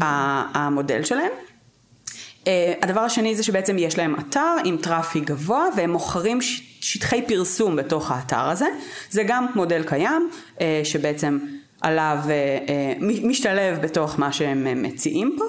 [0.55, 1.31] המודל שלהם.
[2.83, 6.39] הדבר השני זה שבעצם יש להם אתר עם traffic גבוה והם מוכרים
[6.85, 8.67] שטחי פרסום בתוך האתר הזה.
[9.11, 11.39] זה גם מודל קיים uh, שבעצם
[11.81, 15.45] עליו uh, uh, משתלב בתוך מה שהם מציעים פה.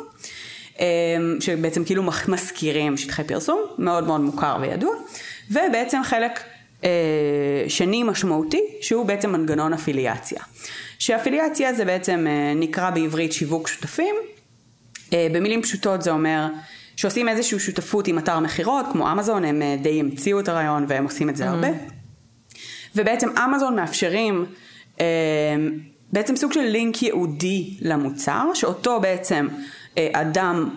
[1.40, 4.96] שבעצם כאילו מזכירים שטחי פרסום, מאוד מאוד מוכר וידוע.
[5.52, 6.40] ובעצם חלק
[7.68, 10.40] שני משמעותי שהוא בעצם מנגנון אפיליאציה.
[11.00, 14.16] שאפיליאציה זה בעצם נקרא בעברית שיווק שותפים.
[15.12, 16.48] במילים פשוטות זה אומר
[16.96, 21.04] שעושים איזושהי שותפות עם אתר מכירות, כמו אמזון, הם אה, די המציאו את הרעיון והם
[21.04, 21.48] עושים את זה mm-hmm.
[21.48, 21.68] הרבה.
[22.96, 24.46] ובעצם אמזון מאפשרים
[25.00, 25.06] אה,
[26.12, 29.48] בעצם סוג של לינק ייעודי למוצר, שאותו בעצם
[29.98, 30.70] אה, אדם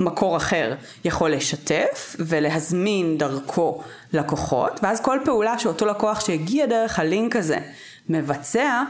[0.00, 0.74] ממקור אחר
[1.04, 7.58] יכול לשתף ולהזמין דרכו לקוחות, ואז כל פעולה שאותו לקוח שהגיע דרך הלינק הזה
[8.08, 8.82] מבצע,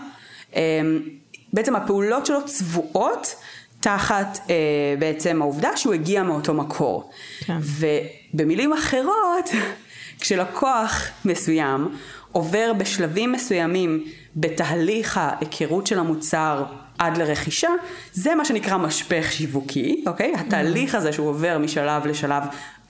[1.52, 3.34] בעצם הפעולות שלו צבועות
[3.80, 4.54] תחת אה,
[4.98, 7.10] בעצם העובדה שהוא הגיע מאותו מקור.
[7.40, 7.58] כן.
[7.62, 9.50] ובמילים אחרות,
[10.20, 11.88] כשלקוח מסוים
[12.32, 14.04] עובר בשלבים מסוימים
[14.36, 16.64] בתהליך ההיכרות של המוצר
[16.98, 17.68] עד לרכישה,
[18.12, 20.32] זה מה שנקרא משפך שיווקי, אוקיי?
[20.36, 22.42] התהליך הזה שהוא עובר משלב לשלב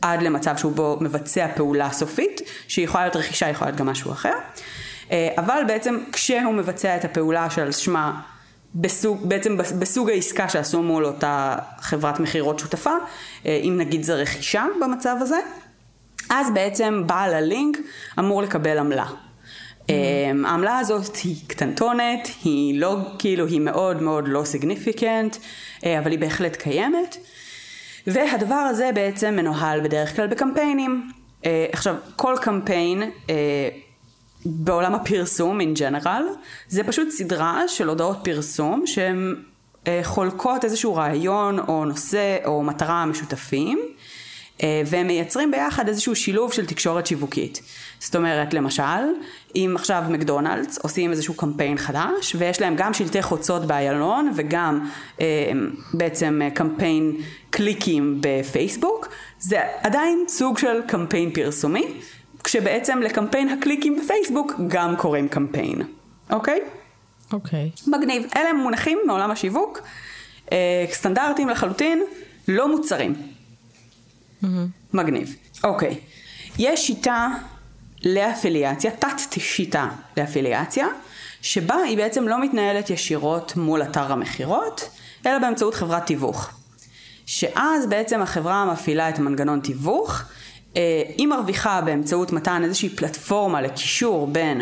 [0.02, 4.12] עד למצב שהוא בו מבצע פעולה סופית, שהיא יכולה להיות רכישה, יכולה להיות גם משהו
[4.12, 4.32] אחר.
[5.12, 8.20] אה, אבל בעצם כשהוא מבצע את הפעולה של שמה
[8.74, 12.90] בסוג, בעצם בסוג העסקה שעשו מול אותה חברת מכירות שותפה,
[13.46, 15.38] אה, אם נגיד זה רכישה במצב הזה,
[16.30, 17.78] אז בעצם בעל הלינק
[18.18, 19.06] אמור לקבל עמלה.
[19.06, 19.92] Mm-hmm.
[20.46, 25.36] העמלה הזאת היא קטנטונת, היא לא, כאילו, היא מאוד מאוד לא סיגניפיקנט,
[25.84, 27.16] אה, אבל היא בהחלט קיימת.
[28.06, 31.10] והדבר הזה בעצם מנוהל בדרך כלל בקמפיינים.
[31.72, 33.10] עכשיו, כל קמפיין
[34.44, 36.22] בעולם הפרסום in general,
[36.68, 39.34] זה פשוט סדרה של הודעות פרסום שהן
[39.86, 43.78] אה, חולקות איזשהו רעיון או נושא או מטרה משותפים.
[44.62, 47.60] אה, והם מייצרים ביחד איזשהו שילוב של תקשורת שיווקית.
[47.98, 48.82] זאת אומרת, למשל,
[49.56, 54.88] אם עכשיו מקדונלדס עושים איזשהו קמפיין חדש, ויש להם גם שלטי חוצות באיילון, וגם
[55.20, 55.52] אה,
[55.94, 57.16] בעצם קמפיין
[57.50, 61.86] קליקים בפייסבוק, זה עדיין סוג של קמפיין פרסומי,
[62.44, 65.82] כשבעצם לקמפיין הקליקים בפייסבוק גם קוראים קמפיין,
[66.30, 66.60] אוקיי?
[67.32, 67.70] אוקיי.
[67.86, 68.26] מגניב.
[68.36, 69.80] אלה מונחים מעולם השיווק,
[70.52, 72.02] אה, סטנדרטיים לחלוטין,
[72.48, 73.14] לא מוצרים.
[73.14, 74.46] Mm-hmm.
[74.92, 75.36] מגניב.
[75.64, 76.00] אוקיי.
[76.58, 77.28] יש שיטה
[78.04, 80.86] לאפיליאציה, תת שיטה לאפיליאציה,
[81.42, 84.90] שבה היא בעצם לא מתנהלת ישירות מול אתר המכירות,
[85.26, 86.50] אלא באמצעות חברת תיווך.
[87.26, 90.22] שאז בעצם החברה מפעילה את המנגנון תיווך,
[91.16, 94.60] היא מרוויחה באמצעות מתן איזושהי פלטפורמה לקישור בין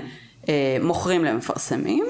[0.49, 2.05] אה, מוכרים למפרסמים.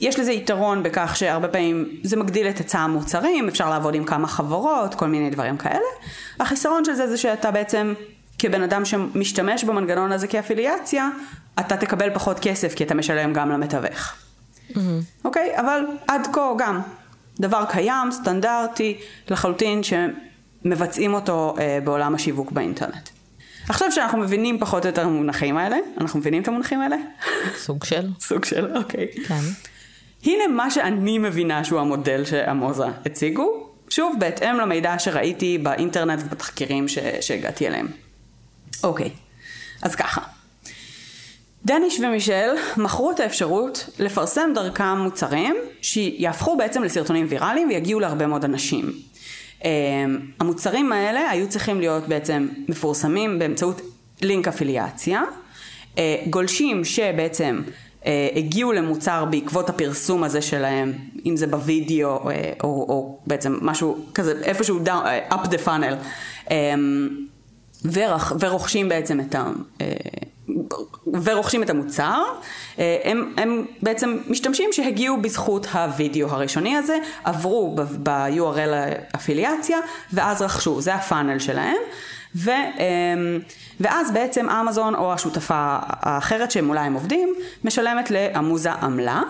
[0.00, 4.28] יש לזה יתרון בכך שהרבה פעמים זה מגדיל את היצע המוצרים, אפשר לעבוד עם כמה
[4.28, 5.78] חברות, כל מיני דברים כאלה.
[6.40, 7.94] החיסרון של זה זה שאתה בעצם
[8.38, 11.08] כבן אדם שמשתמש במנגנון הזה כאפיליאציה,
[11.60, 14.14] אתה תקבל פחות כסף כי אתה משלם גם למתווך.
[14.70, 14.78] Mm-hmm.
[15.24, 15.58] אוקיי?
[15.60, 16.80] אבל עד כה גם.
[17.40, 23.08] דבר קיים, סטנדרטי, לחלוטין שמבצעים אותו אה, בעולם השיווק באינטרנט.
[23.68, 26.96] עכשיו שאנחנו מבינים פחות או יותר המונחים האלה, אנחנו מבינים את המונחים האלה?
[27.56, 28.08] סוג של.
[28.28, 29.06] סוג של, אוקיי.
[29.26, 29.40] כן.
[30.24, 36.98] הנה מה שאני מבינה שהוא המודל שעמוזה הציגו, שוב בהתאם למידע שראיתי באינטרנט ובתחקירים ש...
[37.20, 37.88] שהגעתי אליהם.
[38.84, 39.10] אוקיי,
[39.82, 40.20] אז ככה.
[41.64, 48.44] דניש ומישל מכרו את האפשרות לפרסם דרכם מוצרים שיהפכו בעצם לסרטונים ויראליים ויגיעו להרבה מאוד
[48.44, 48.92] אנשים.
[49.64, 53.80] אמ, המוצרים האלה היו צריכים להיות בעצם מפורסמים באמצעות
[54.22, 55.22] לינק אפיליאציה.
[55.98, 57.62] אה, גולשים שבעצם
[58.06, 60.92] אה, הגיעו למוצר בעקבות הפרסום הזה שלהם,
[61.26, 65.94] אם זה בווידאו או, אה, או, או בעצם משהו כזה, איפשהו down, up the funnel,
[66.50, 67.08] אמ,
[67.92, 69.34] ורוכ, ורוכשים בעצם את.
[71.24, 72.22] ורוכשים את המוצר,
[72.78, 79.78] אה, הם, הם בעצם משתמשים שהגיעו בזכות הווידאו הראשוני הזה, עברו ב-URL אפיליאציה
[80.12, 81.76] ואז רכשו, זה הפאנל שלהם.
[82.36, 83.38] ו, אמ,
[83.80, 89.22] ואז בעצם אמזון או השותפה האחרת שמולה הם עובדים משלמת לעמוזה עמלה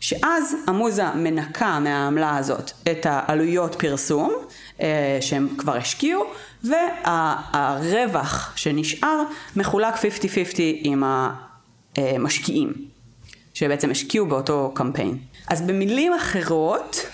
[0.00, 4.32] שאז עמוזה מנקה מהעמלה הזאת את העלויות פרסום
[4.80, 6.24] אה, שהם כבר השקיעו
[6.64, 9.22] והרווח שנשאר
[9.56, 10.00] מחולק 50-50
[10.82, 11.02] עם
[11.96, 12.72] המשקיעים,
[13.54, 15.18] שבעצם השקיעו באותו קמפיין.
[15.48, 17.06] אז במילים אחרות,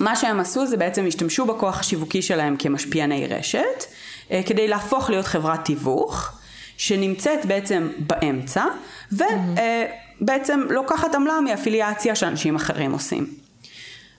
[0.00, 3.84] מה שהם עשו זה בעצם השתמשו בכוח השיווקי שלהם כמשפיעני רשת,
[4.30, 6.38] אה, כדי להפוך להיות חברת תיווך,
[6.76, 8.64] שנמצאת בעצם באמצע,
[9.12, 13.26] ובעצם לוקחת עמלה מאפיליאציה שאנשים אחרים עושים.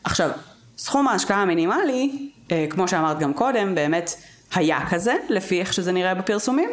[0.04, 0.30] עכשיו,
[0.78, 4.16] סכום ההשקעה המינימלי, אה, כמו שאמרת גם קודם, באמת
[4.56, 6.70] היה כזה, לפי איך שזה נראה בפרסומים,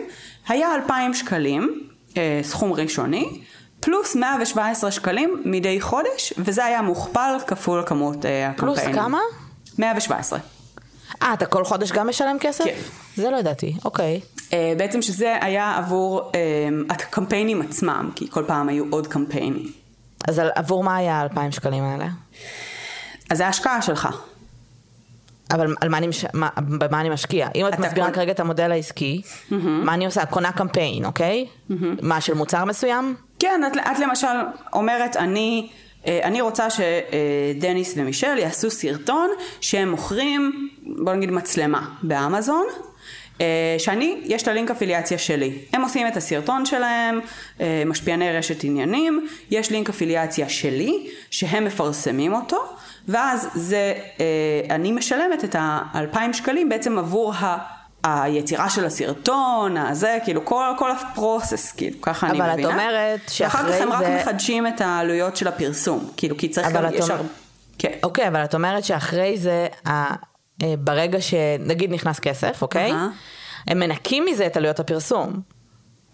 [0.49, 3.40] היה 2,000 שקלים, אה, סכום ראשוני,
[3.81, 8.77] פלוס 117 שקלים מדי חודש, וזה היה מוכפל כפול כמות אה, הקמפיינים.
[8.85, 9.19] פלוס כמה?
[9.79, 10.38] 117.
[11.23, 12.64] אה, אתה כל חודש גם משלם כסף?
[12.64, 12.75] כן.
[13.16, 14.21] זה לא ידעתי, אוקיי.
[14.53, 16.40] אה, בעצם שזה היה עבור אה,
[16.90, 19.73] הקמפיינים עצמם, כי כל פעם היו עוד קמפיינים.
[20.29, 22.07] אז על, עבור מה היה ה-2,000 שקלים האלה?
[23.31, 24.09] אז זה ההשקעה שלך.
[25.51, 26.25] אבל על מה אני, מש...
[26.35, 27.49] מה, במה אני משקיע?
[27.55, 28.15] אם את מסבירה קון...
[28.15, 29.55] כרגע את המודל העסקי, mm-hmm.
[29.67, 30.27] מה אני עושה?
[30.27, 31.47] קונה קמפיין, אוקיי?
[31.47, 31.75] Mm-hmm.
[32.03, 33.15] מה, של מוצר מסוים?
[33.39, 34.27] כן, את, את למשל
[34.73, 35.71] אומרת, אני,
[36.07, 42.67] אה, אני רוצה שדניס ומישל יעשו סרטון שהם מוכרים, בוא נגיד מצלמה באמזון.
[43.41, 45.59] אה, שאני, יש את הלינק אפיליאציה שלי.
[45.73, 47.21] הם עושים את הסרטון שלהם,
[47.61, 52.77] אה, משפיעני רשת עניינים, יש לינק אפיליאציה שלי, שהם מפרסמים אותו,
[53.09, 57.59] ואז זה, אה, אני משלמת את האלפיים שקלים בעצם עבור ה...
[58.05, 62.55] היצירה של הסרטון, הזה, כאילו כל, כל הפרוסס, כאילו, ככה אני מבינה.
[62.55, 63.87] אבל את אומרת שאחרי זה...
[63.89, 64.17] ואחר כך הם.
[64.17, 67.15] רק מחדשים את העלויות של הפרסום, כאילו, כי צריך גם, יש אומר...
[67.15, 67.23] הר...
[67.79, 67.93] כן.
[68.03, 70.15] אוקיי, אבל את אומרת שאחרי זה, אה,
[70.79, 72.93] ברגע שנגיד נכנס כסף, אוקיי?
[72.93, 73.09] אהה.
[73.69, 75.41] הם מנקים מזה את עלויות הפרסום.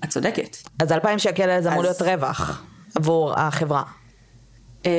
[0.04, 0.56] את צודקת.
[0.82, 2.62] אז 2,000 שקל זה אמור להיות רווח
[2.94, 3.82] עבור החברה.
[4.86, 4.90] אה,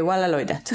[0.00, 0.72] וואלה, לא יודעת.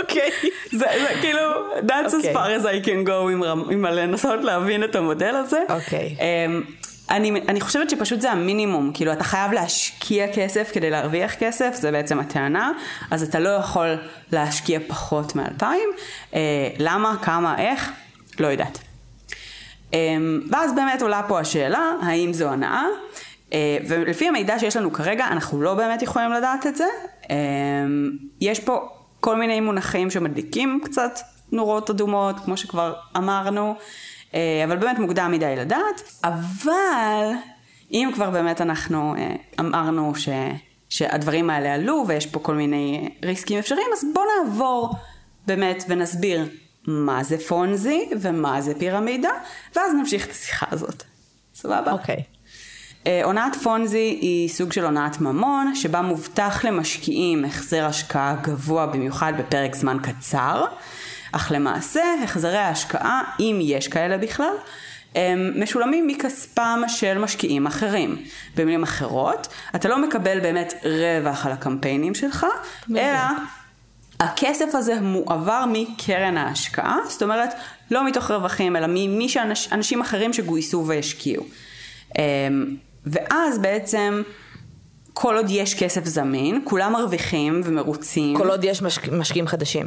[0.00, 0.30] אוקיי.
[0.72, 0.86] זה,
[1.20, 1.40] כאילו,
[1.76, 2.34] that's as אוקיי.
[2.34, 3.32] far as I can go
[3.70, 5.60] עם, לנסות להבין את המודל הזה.
[5.68, 6.16] אוקיי.
[6.20, 6.62] אמ,
[7.10, 11.90] אני, אני חושבת שפשוט זה המינימום, כאילו אתה חייב להשקיע כסף כדי להרוויח כסף, זה
[11.90, 12.72] בעצם הטענה,
[13.10, 13.96] אז אתה לא יכול
[14.32, 15.88] להשקיע פחות מאלפיים.
[16.34, 16.40] אה,
[16.78, 17.92] למה, כמה, איך,
[18.40, 18.78] לא יודעת.
[19.92, 22.84] אמ, ואז באמת עולה פה השאלה, האם זו הנאה?
[23.54, 26.86] אה, ולפי המידע שיש לנו כרגע, אנחנו לא באמת יכולים לדעת את זה.
[27.30, 27.36] אמ,
[28.40, 28.88] יש פה
[29.20, 31.18] כל מיני מונחים שמדליקים קצת
[31.52, 33.74] נורות אדומות, כמו שכבר אמרנו,
[34.34, 36.02] אה, אבל באמת מוקדם מדי לדעת.
[36.24, 37.30] אבל
[37.92, 40.28] אם כבר באמת אנחנו אה, אמרנו ש...
[40.88, 44.94] שהדברים האלה עלו ויש פה כל מיני ריסקים אפשריים, אז בואו נעבור
[45.46, 46.48] באמת ונסביר
[46.86, 49.30] מה זה פונזי ומה זה פירמידה,
[49.76, 51.02] ואז נמשיך את השיחה הזאת.
[51.54, 51.92] סבבה?
[51.92, 52.16] אוקיי.
[52.16, 52.33] אה,
[53.24, 59.74] הונאת פונזי היא סוג של הונאת ממון, שבה מובטח למשקיעים החזר השקעה גבוה במיוחד בפרק
[59.74, 60.64] זמן קצר,
[61.32, 64.54] אך למעשה החזרי ההשקעה, אם יש כאלה בכלל,
[65.14, 68.16] הם משולמים מכספם של משקיעים אחרים.
[68.56, 72.46] במילים אחרות, אתה לא מקבל באמת רווח על הקמפיינים שלך,
[72.96, 73.18] אלא
[74.20, 77.54] הכסף הזה מועבר מקרן ההשקעה, זאת אומרת,
[77.90, 81.44] לא מתוך רווחים, אלא ממי שאנשים אחרים שגויסו והשקיעו.
[83.06, 84.22] ואז בעצם,
[85.12, 88.36] כל עוד יש כסף זמין, כולם מרוויחים ומרוצים.
[88.36, 89.86] כל עוד יש משק- משקיעים חדשים.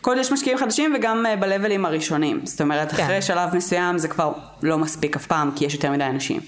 [0.00, 2.40] כל עוד יש משקיעים חדשים וגם אה, בלבלים הראשונים.
[2.46, 3.02] זאת אומרת, כן.
[3.02, 6.40] אחרי שלב מסוים זה כבר לא מספיק אף פעם, כי יש יותר מדי אנשים.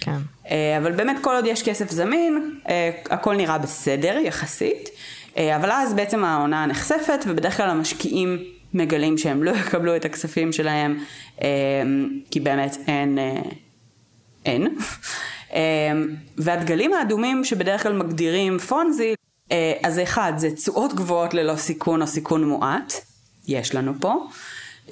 [0.00, 0.16] כן.
[0.50, 4.88] אה, אבל באמת כל עוד יש כסף זמין, אה, הכל נראה בסדר יחסית,
[5.36, 8.38] אבל אז בעצם העונה נחשפת ובדרך כלל המשקיעים
[8.74, 10.98] מגלים שהם לא יקבלו את הכספים שלהם,
[12.30, 13.18] כי באמת אין,
[14.46, 14.66] אין.
[15.52, 15.60] אה,
[16.36, 19.14] והדגלים האדומים שבדרך כלל מגדירים פונזי,
[19.52, 22.92] אה, אז אחד זה תשואות גבוהות ללא סיכון או סיכון מועט,
[23.48, 24.26] יש לנו פה.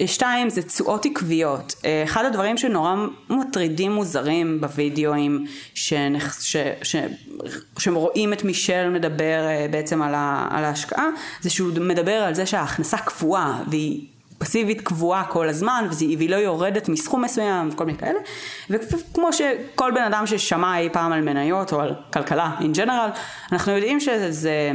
[0.05, 1.75] שתיים, זה תשואות עקביות.
[1.85, 2.95] אה, אחד הדברים שנורא
[3.29, 5.45] מטרידים מוזרים בווידאוים.
[5.73, 6.15] שהם
[7.95, 10.47] רואים את מישל מדבר אה, בעצם על, ה...
[10.51, 11.09] על ההשקעה,
[11.41, 16.89] זה שהוא מדבר על זה שההכנסה קבועה, והיא פסיבית קבועה כל הזמן, והיא לא יורדת
[16.89, 18.19] מסכום מסוים וכל מיני כאלה.
[18.69, 23.17] וכמו שכל בן אדם ששמע אי פעם על מניות או על כלכלה in general,
[23.51, 24.71] אנחנו יודעים שזה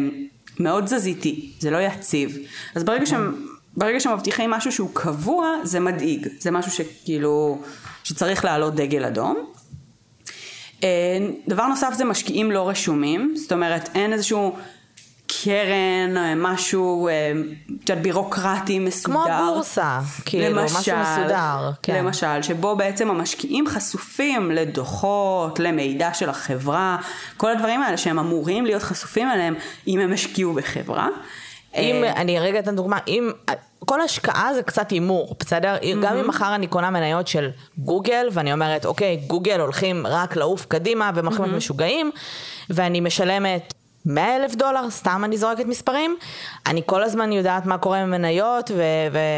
[0.60, 2.38] מאוד תזזיתי, זה לא יציב.
[2.74, 3.46] אז ברגע שהם...
[3.76, 6.28] ברגע שמבטיחים משהו שהוא קבוע, זה מדאיג.
[6.38, 7.62] זה משהו שכאילו,
[8.04, 9.36] שצריך לעלות דגל אדום.
[10.84, 10.88] אה,
[11.48, 14.56] דבר נוסף זה משקיעים לא רשומים, זאת אומרת אין איזשהו
[15.42, 17.32] קרן, אה, משהו, אה,
[17.84, 19.14] את יודעת, בירוקרטי מסודר.
[19.14, 21.70] כמו הבורסה, כאילו, משהו מסודר.
[21.82, 22.04] כן.
[22.04, 26.96] למשל, שבו בעצם המשקיעים חשופים לדוחות, למידע של החברה,
[27.36, 29.54] כל הדברים האלה שהם אמורים להיות חשופים אליהם
[29.86, 31.08] אם הם השקיעו בחברה.
[31.76, 33.30] אם, אה, אני רגע אתן דוגמה, אם,
[33.84, 35.76] כל השקעה זה קצת הימור, בסדר?
[36.02, 40.66] גם אם מחר אני קונה מניות של גוגל, ואני אומרת, אוקיי, גוגל הולכים רק לעוף
[40.66, 42.10] קדימה, והם הולכים להיות משוגעים,
[42.70, 43.74] ואני משלמת
[44.06, 46.16] 100 אלף דולר, סתם אני זורקת מספרים,
[46.66, 48.70] אני כל הזמן יודעת מה קורה עם מניות,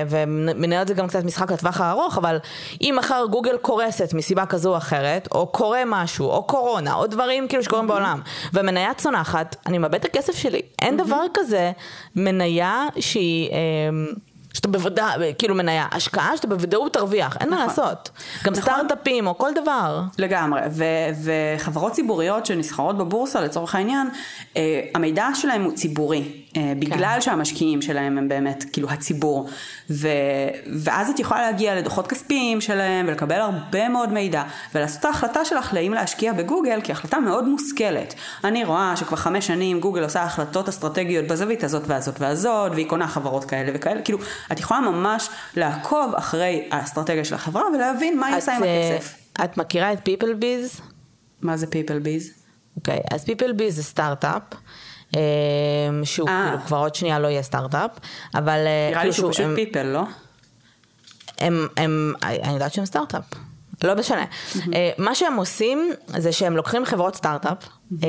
[0.08, 2.38] ומניות זה גם קצת משחק לטווח הארוך, אבל
[2.80, 7.48] אם מחר גוגל קורסת מסיבה כזו או אחרת, או קורה משהו, או קורונה, או דברים
[7.48, 8.20] כאילו שקורים בעולם,
[8.52, 10.62] ומניה צונחת, אני מאבד את הכסף שלי.
[10.82, 11.72] אין דבר כזה
[12.16, 13.50] מניה שהיא...
[13.50, 14.06] אמ,
[14.52, 17.68] שאתה בוודא, כאילו מניה, השקעה שאתה בוודאות תרוויח, אין מה נכון.
[17.68, 18.10] לעשות.
[18.44, 18.62] גם נכון.
[18.62, 20.02] סטארט-אפים או כל דבר.
[20.18, 20.84] לגמרי, ו-
[21.56, 24.08] וחברות ציבוריות שנסחרות בבורסה לצורך העניין,
[24.56, 29.48] אה, המידע שלהם הוא ציבורי, אה, בגלל שהמשקיעים שלהם הם באמת כאילו הציבור,
[29.90, 30.08] ו-
[30.82, 34.42] ואז את יכולה להגיע לדוחות כספיים שלהם ולקבל הרבה מאוד מידע,
[34.74, 38.14] ולעשות את ההחלטה שלך לאם להשקיע בגוגל כהחלטה מאוד מושכלת.
[38.44, 43.08] אני רואה שכבר חמש שנים גוגל עושה החלטות אסטרטגיות בזווית הזאת והזאת והזאת, והיא קונה
[43.08, 44.18] חברות כאלה וכאלה, כאילו,
[44.52, 49.14] את יכולה ממש לעקוב אחרי האסטרטגיה של החברה ולהבין מה היא עושה עם אה, הכסף.
[49.44, 50.82] את מכירה את people biz?
[51.42, 52.42] מה זה people biz?
[52.76, 54.42] אוקיי, אז people biz זה סטארט-אפ.
[55.16, 55.20] אה,
[56.04, 56.46] שהוא אה.
[56.50, 57.90] כאילו כבר עוד שנייה לא יהיה סטארט-אפ,
[58.34, 58.58] אבל...
[58.66, 60.02] אה, נראה כאילו לי שהוא פשוט הם- people, לא?
[61.38, 63.24] הם, הם, אני יודעת שהם סטארט-אפ.
[63.84, 64.24] לא משנה.
[64.74, 67.68] אה, מה שהם עושים זה שהם לוקחים חברות סטארט-אפ,
[68.04, 68.08] אה,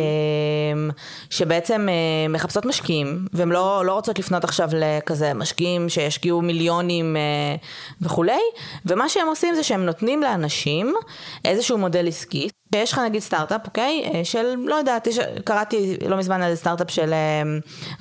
[1.30, 1.88] שבעצם
[2.30, 7.18] מחפשות משקיעים, והן לא, לא רוצות לפנות עכשיו לכזה משקיעים שישקיעו מיליונים
[8.02, 8.40] וכולי,
[8.86, 10.96] ומה שהם עושים זה שהם נותנים לאנשים
[11.46, 14.04] איזשהו מודל עסקי, שיש לך נגיד סטארט-אפ, אוקיי?
[14.14, 15.08] אה, של, לא יודעת,
[15.44, 17.42] קראתי לא מזמן על סטארט-אפ של אה,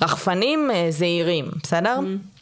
[0.01, 1.99] רחפנים אה, זעירים, בסדר?
[1.99, 2.32] Mm-hmm.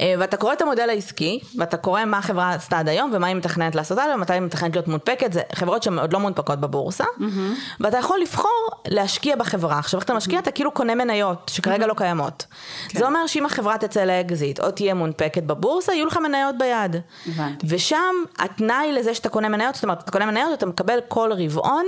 [0.00, 3.36] אה, ואתה קורא את המודל העסקי, ואתה קורא מה החברה עשתה עד היום, ומה היא
[3.36, 7.04] מתכננת לעשות היום, ומתי היא מתכננת להיות מונפקת, זה חברות שהן עוד לא מונפקות בבורסה,
[7.04, 7.80] mm-hmm.
[7.80, 9.78] ואתה יכול לבחור להשקיע בחברה.
[9.78, 10.38] עכשיו, איך אתה משקיע?
[10.38, 10.42] Mm-hmm.
[10.42, 11.88] אתה כאילו קונה מניות, שכרגע mm-hmm.
[11.88, 12.46] לא קיימות.
[12.88, 12.98] כן.
[12.98, 16.96] זה אומר שאם החברה תצא לאקזיט, או תהיה מונפקת בבורסה, יהיו לך מניות ביד.
[17.26, 17.66] הבנתי.
[17.68, 21.86] ושם, התנאי לזה שאתה קונה מניות, זאת אומרת, אתה קונה מניות, אתה מקבל כל רבעון.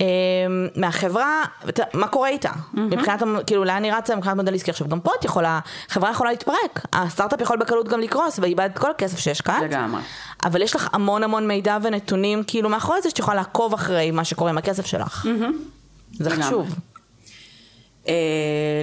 [0.00, 0.06] אמ,
[0.76, 1.44] מהחברה,
[1.94, 2.50] מה קורה איתה?
[2.50, 2.80] Mm-hmm.
[2.80, 4.70] מבחינת, כאילו, לאן היא רצה מבחינת מודל עסקי?
[4.70, 8.78] עכשיו, גם פה את יכולה, חברה יכולה להתפרק, הסטארט-אפ יכול בקלות גם לקרוס, ואיבד את
[8.78, 9.62] כל הכסף שהשקעת.
[9.62, 10.02] לגמרי.
[10.44, 14.24] אבל יש לך המון המון מידע ונתונים, כאילו, מאחורי זה שאת יכולה לעקוב אחרי מה
[14.24, 15.24] שקורה עם הכסף שלך.
[15.24, 15.52] Mm-hmm.
[16.12, 16.44] זה לגמרי.
[16.44, 16.74] חשוב.
[18.08, 18.14] אה,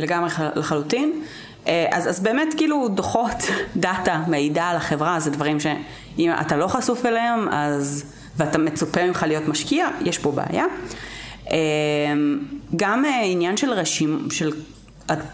[0.01, 1.23] לגמרי לחלוטין.
[1.67, 3.37] אה, אז, אז באמת כאילו דוחות,
[3.75, 8.13] דאטה, מידע על החברה, זה דברים שאם אתה לא חשוף אליהם, אז...
[8.39, 10.65] ואתה מצופה ממך להיות משקיע, יש פה בעיה.
[11.51, 12.39] אמ,
[12.75, 14.27] גם אה, עניין של רשימ...
[14.31, 14.51] של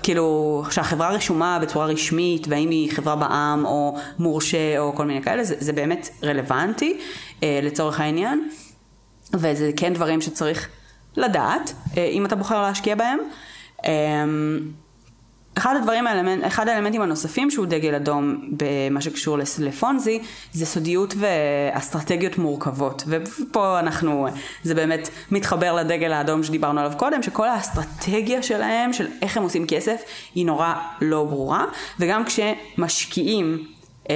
[0.03, 5.43] כאילו, שהחברה רשומה בצורה רשמית, והאם היא חברה בע"מ או מורשה או כל מיני כאלה,
[5.43, 6.97] זה, זה באמת רלוונטי
[7.43, 8.49] אה, לצורך העניין,
[9.33, 10.67] וזה כן דברים שצריך
[11.15, 13.19] לדעת, אה, אם אתה בוחר להשקיע בהם.
[13.85, 13.91] אה,
[15.57, 16.05] אחד הדברים,
[16.47, 20.19] אחד האלמנטים הנוספים שהוא דגל אדום במה שקשור לפונזי,
[20.53, 23.03] זה סודיות ואסטרטגיות מורכבות.
[23.07, 24.27] ופה אנחנו,
[24.63, 29.67] זה באמת מתחבר לדגל האדום שדיברנו עליו קודם, שכל האסטרטגיה שלהם, של איך הם עושים
[29.67, 30.01] כסף,
[30.35, 31.65] היא נורא לא ברורה.
[31.99, 33.67] וגם כשמשקיעים
[34.09, 34.15] אה,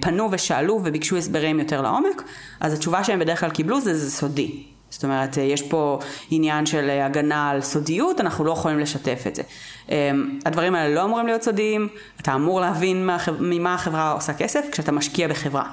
[0.00, 2.22] פנו ושאלו וביקשו הסברים יותר לעומק,
[2.60, 4.75] אז התשובה שהם בדרך כלל קיבלו זה, זה סודי.
[4.96, 5.98] זאת אומרת, יש פה
[6.30, 9.42] עניין של הגנה על סודיות, אנחנו לא יכולים לשתף את זה.
[9.88, 11.88] אמ, הדברים האלה לא אמורים להיות סודיים,
[12.20, 13.08] אתה אמור להבין
[13.40, 15.64] ממה החברה עושה כסף כשאתה משקיע בחברה.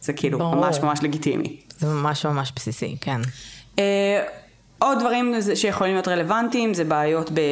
[0.00, 0.54] זה כאילו ברור.
[0.54, 1.56] ממש ממש לגיטימי.
[1.78, 3.20] זה ממש ממש בסיסי, כן.
[4.78, 7.44] עוד דברים שיכולים להיות רלוונטיים זה בעיות ב, אה,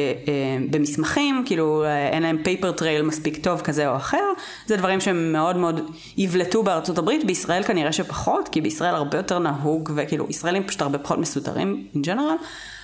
[0.69, 4.23] במסמכים, כאילו אה, אין להם paper trail מספיק טוב כזה או אחר,
[4.65, 9.39] זה דברים שהם מאוד מאוד יבלטו בארצות הברית, בישראל כנראה שפחות, כי בישראל הרבה יותר
[9.39, 12.43] נהוג וכאילו ישראלים פשוט הרבה פחות מסודרים in general,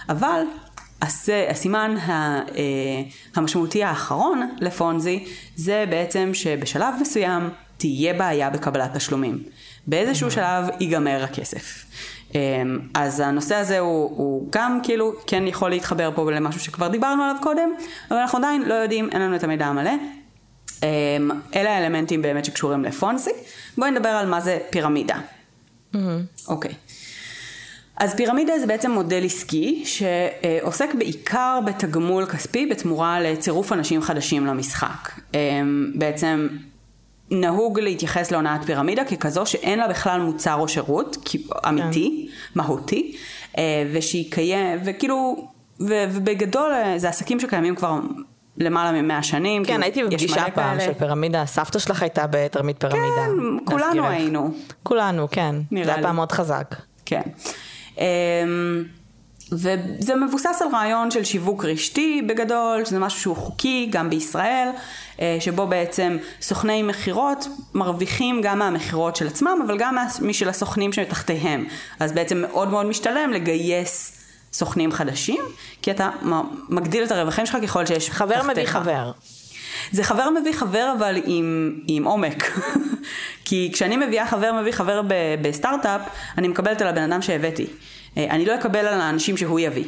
[0.10, 0.42] אבל
[1.50, 2.42] הסימן אה,
[3.36, 5.26] המשמעותי האחרון לפונזי
[5.56, 9.44] זה בעצם שבשלב מסוים תהיה בעיה בקבלת תשלומים.
[9.88, 11.86] באיזשהו שלב ייגמר הכסף.
[12.36, 17.24] אמ, אז הנושא הזה הוא, הוא גם כאילו כן יכול להתחבר פה למשהו שכבר דיברנו
[17.24, 17.70] עליו קודם,
[18.12, 19.92] אבל אנחנו עדיין לא יודעים, אין לנו את המידע המלא.
[20.84, 20.88] אמ,
[21.56, 23.32] אלה האלמנטים באמת שקשורים לפונסי.
[23.78, 25.16] בואי נדבר על מה זה פירמידה.
[25.16, 25.98] Mm-hmm.
[26.48, 26.72] אוקיי.
[26.72, 26.74] Mm-hmm.
[26.74, 26.94] Okay.
[27.98, 35.12] אז פירמידה זה בעצם מודל עסקי שעוסק בעיקר בתגמול כספי בתמורה לצירוף אנשים חדשים למשחק.
[35.34, 36.48] אמ, בעצם
[37.34, 41.18] נהוג להתייחס להונאת פירמידה ככזו שאין לה בכלל מוצר או שירות
[41.68, 42.60] אמיתי, כן.
[42.60, 43.16] מהותי,
[43.58, 45.48] אה, ושהיא קיימת, וכאילו,
[45.80, 48.00] ובגדול אה, זה עסקים שקיימים כבר
[48.58, 49.66] למעלה ממאה שנים.
[49.66, 53.26] כן, כאילו, הייתי בפגישה פעם של פירמידה, סבתא שלך הייתה בתרמית פירמידה.
[53.26, 54.52] כן, כולנו היינו.
[54.84, 55.56] כולנו, כן.
[55.84, 56.76] זה היה פעם מאוד חזק.
[57.06, 57.22] כן.
[59.54, 64.70] וזה מבוסס על רעיון של שיווק רשתי בגדול, שזה משהו שהוא חוקי גם בישראל,
[65.20, 71.66] אה, שבו בעצם סוכני מכירות מרוויחים גם מהמכירות של עצמם, אבל גם משל הסוכנים שמתחתיהם.
[72.00, 74.20] אז בעצם מאוד מאוד משתלם לגייס
[74.54, 75.42] סוכנים חדשים,
[75.82, 76.10] כי אתה
[76.70, 78.50] מגדיל את הרווחים שלך ככל שיש חבר תחתיך.
[78.50, 79.12] מביא חבר.
[79.92, 82.44] זה חבר מביא חבר אבל עם, עם עומק.
[83.46, 85.02] כי כשאני מביאה חבר מביא חבר
[85.42, 86.02] בסטארט-אפ,
[86.38, 87.66] אני מקבלת על הבן אדם שהבאתי.
[88.18, 89.86] אה, אני לא אקבל על האנשים שהוא יביא.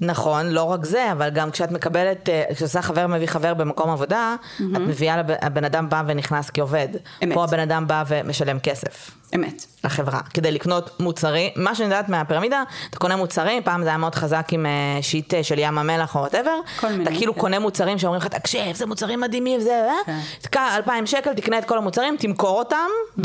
[0.00, 3.90] נכון, לא רק זה, אבל גם כשאת מקבלת, אה, כשאת עושה חבר מביא חבר במקום
[3.90, 4.62] עבודה, mm-hmm.
[4.76, 6.88] את מביאה, הבן אדם בא ונכנס כעובד.
[7.24, 7.34] אמת.
[7.34, 9.10] פה הבן אדם בא ומשלם כסף.
[9.34, 9.66] אמת.
[9.84, 14.14] לחברה, כדי לקנות מוצרים, מה שאני יודעת מהפירמידה, אתה קונה מוצרים, פעם זה היה מאוד
[14.14, 17.40] חזק עם אה, shit של ים המלח או whatever, אתה כאילו כן.
[17.40, 20.18] קונה מוצרים שאומרים לך, תקשיב, זה מוצרים מדהימים, זה, כן.
[20.40, 23.22] תקע אלפיים שקל, תקנה את כל המוצרים, תמכור אותם mm-hmm.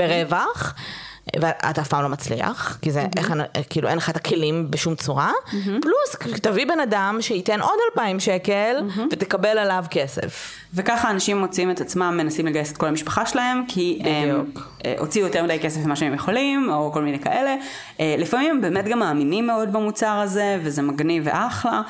[1.36, 3.20] ואתה אף פעם לא מצליח, כי זה, mm-hmm.
[3.56, 5.82] איך, כאילו אין לך את הכלים בשום צורה, mm-hmm.
[5.82, 9.00] פלוס תביא בן אדם שייתן עוד אלפיים שקל mm-hmm.
[9.12, 10.56] ותקבל עליו כסף.
[10.74, 14.46] וככה אנשים מוצאים את עצמם, מנסים לגייס את כל המשפחה שלהם, כי הם
[14.86, 17.56] אה, הוציאו יותר מדי כסף ממה שהם יכולים, או כל מיני כאלה.
[18.00, 21.82] אה, לפעמים הם באמת גם מאמינים מאוד במוצר הזה, וזה מגניב ואחלה,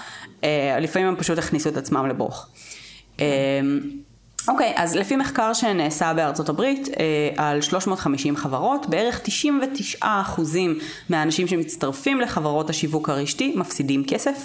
[0.44, 2.48] אה, לפעמים הם פשוט הכניסו את עצמם לברוך.
[4.48, 9.22] אוקיי, okay, אז לפי מחקר שנעשה בארצות הברית אה, על 350 חברות, בערך
[10.02, 10.06] 99%
[11.10, 14.38] מהאנשים שמצטרפים לחברות השיווק הרשתי מפסידים כסף.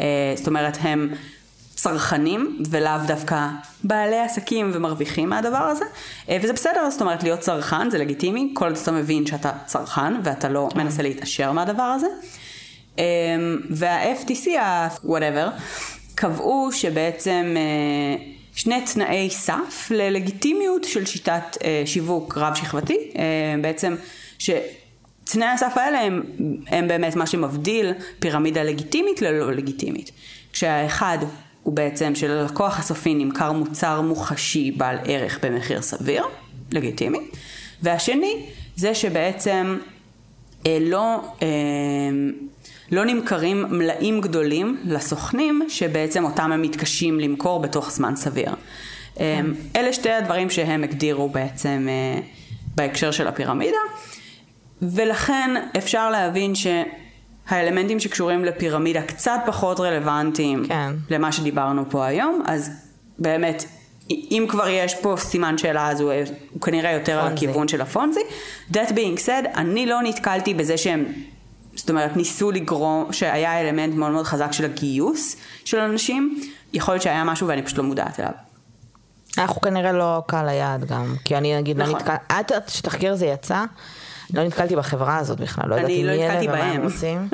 [0.00, 0.04] אה,
[0.36, 1.08] זאת אומרת, הם
[1.74, 3.48] צרכנים ולאו דווקא
[3.84, 5.84] בעלי עסקים ומרוויחים מהדבר הזה.
[6.28, 10.14] אה, וזה בסדר, זאת אומרת, להיות צרכן זה לגיטימי, כל עוד אתה מבין שאתה צרכן
[10.24, 12.06] ואתה לא מנסה להתעשר מהדבר הזה.
[13.70, 15.50] וה-FTC, ה-whatever,
[16.14, 23.22] קבעו שבעצם אה, שני תנאי סף ללגיטימיות של שיטת אה, שיווק רב שכבתי, אה,
[23.60, 23.94] בעצם
[24.38, 26.22] שתנאי הסף האלה הם,
[26.66, 30.10] הם באמת מה שמבדיל פירמידה לגיטימית ללא לגיטימית.
[30.52, 31.18] כשהאחד
[31.62, 36.24] הוא בעצם שללקוח הסופי נמכר מוצר מוחשי בעל ערך במחיר סביר,
[36.72, 37.18] לגיטימי,
[37.82, 38.46] והשני
[38.76, 39.78] זה שבעצם
[40.66, 41.48] אה, לא, אה,
[42.90, 48.54] לא נמכרים מלאים גדולים לסוכנים שבעצם אותם הם מתקשים למכור בתוך זמן סביר.
[49.20, 49.40] אה,
[49.76, 52.20] אלה שתי הדברים שהם הגדירו בעצם אה,
[52.74, 53.76] בהקשר של הפירמידה,
[54.82, 56.66] ולכן אפשר להבין ש...
[57.50, 60.92] האלמנטים שקשורים לפירמידה קצת פחות רלוונטיים כן.
[61.10, 62.70] למה שדיברנו פה היום, אז
[63.18, 63.64] באמת,
[64.10, 66.12] אם כבר יש פה סימן שאלה אז הוא,
[66.50, 67.46] הוא כנראה יותר על פונזי.
[67.46, 68.20] הכיוון של הפונזי.
[68.72, 71.04] That being said, אני לא נתקלתי בזה שהם,
[71.74, 76.40] זאת אומרת, ניסו לגרום, שהיה אלמנט מאוד מאוד חזק של הגיוס של אנשים,
[76.72, 78.32] יכול להיות שהיה משהו ואני פשוט לא מודעת אליו.
[79.38, 81.96] אנחנו כנראה לא קהל היעד גם, כי אני נגיד לא נכון.
[81.96, 82.14] נתקל...
[82.14, 83.64] את יודעת שתחקיר זה יצא,
[84.34, 86.82] לא נתקלתי בחברה הזאת בכלל, לא ידעתי לא מי אלה נתקלתי ומה הם.
[86.82, 87.28] עושים,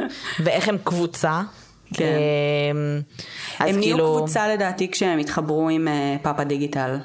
[0.45, 1.43] ואיך הם קבוצה.
[1.95, 2.05] כן.
[2.05, 3.01] אמ,
[3.59, 6.97] הם נהיו כאילו- קבוצה לדעתי כשהם התחברו עם אה, פאפה דיגיטל.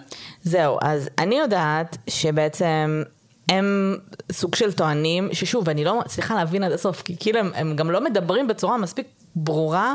[0.44, 3.04] זהו, אז אני יודעת שבעצם
[3.52, 3.97] הם
[4.32, 7.91] סוג של טוענים, ששוב, אני לא מצליחה להבין עד הסוף, כי כאילו הם, הם גם
[7.91, 9.93] לא מדברים בצורה מספיק ברורה,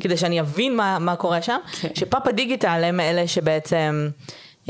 [0.00, 1.88] כדי שאני אבין מה, מה קורה שם, כן.
[1.94, 4.08] שפאפה דיגיטל הם אלה שבעצם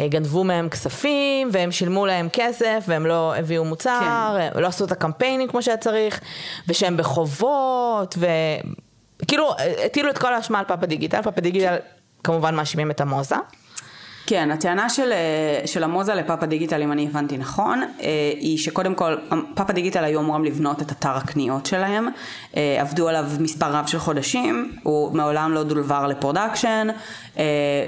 [0.01, 4.61] אה, גנבו מהם כספים, והם שילמו להם כסף, והם לא הביאו מוצר, כן.
[4.61, 6.21] לא עשו את הקמפיינים כמו שהיה צריך,
[6.69, 8.19] ושהם בחובות,
[9.23, 9.51] וכאילו
[9.87, 11.77] הטילו את כל האשמה על פאפה דיגיטל, פאפה דיגיטל
[12.25, 13.37] כמובן מאשימים את המוזה.
[14.27, 18.09] כן, הטענה של, אה, של המוזה לפאפה דיגיטל, אם אני הבנתי נכון, אה,
[18.41, 19.17] היא שקודם כל,
[19.55, 22.09] פאפה דיגיטל היו אמורים לבנות את אתר הקניות שלהם,
[22.57, 26.89] אה, עבדו עליו מספר רב של חודשים, הוא מעולם לא דולוור ל production,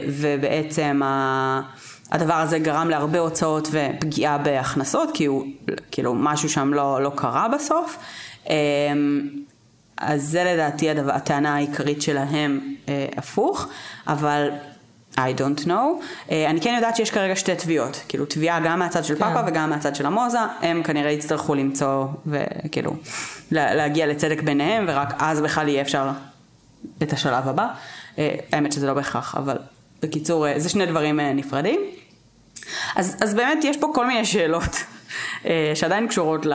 [0.08, 1.60] ובעצם ה...
[2.10, 5.44] הדבר הזה גרם להרבה הוצאות ופגיעה בהכנסות, כי הוא,
[5.90, 7.98] כאילו, משהו שם לא, לא קרה בסוף.
[9.96, 12.60] אז זה לדעתי הדבר, הטענה העיקרית שלהם
[13.16, 13.68] הפוך,
[14.06, 14.48] אבל
[15.16, 15.68] I don't know.
[16.28, 19.20] Uh, אני כן יודעת שיש כרגע שתי תביעות, כאילו תביעה גם מהצד של כן.
[19.20, 22.92] פאפה וגם מהצד של עמוזה, הם כנראה יצטרכו למצוא וכאילו
[23.50, 26.10] לה, להגיע לצדק ביניהם ורק אז בכלל יהיה אפשר
[27.02, 27.68] את השלב הבא.
[28.16, 28.18] Uh,
[28.52, 29.56] האמת שזה לא בהכרח, אבל
[30.02, 31.80] בקיצור uh, זה שני דברים uh, נפרדים.
[32.96, 34.84] אז, אז באמת יש פה כל מיני שאלות
[35.42, 36.46] uh, שעדיין קשורות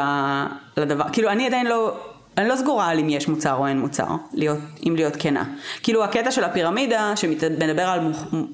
[0.78, 1.98] לדבר, כאילו אני עדיין לא,
[2.38, 4.58] אני לא סגורה על אם יש מוצר או אין מוצר, להיות,
[4.88, 5.44] אם להיות כנה.
[5.84, 8.00] כאילו הקטע של הפירמידה שמדבר על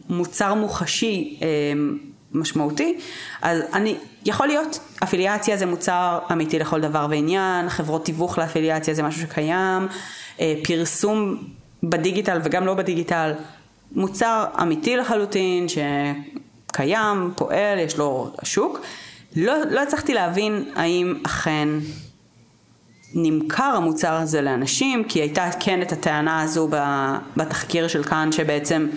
[0.10, 1.48] מוצר מוחשי אה,
[2.32, 2.98] משמעותי,
[3.42, 9.04] אז אני, יכול להיות, אפיליאציה זה מוצר אמיתי לכל דבר ועניין, חברות תיווך לאפיליאציה זה
[9.04, 9.88] משהו שקיים,
[10.40, 11.38] אה, פרסום
[11.84, 13.34] בדיגיטל וגם לא בדיגיטל,
[13.92, 18.80] מוצר אמיתי לחלוטין שקיים, פועל, יש לו שוק.
[19.36, 21.70] לא, לא הצלחתי להבין האם אכן
[23.14, 26.70] נמכר המוצר הזה לאנשים, כי הייתה כן את הטענה הזו
[27.38, 28.88] בתחקיר של כאן שבעצם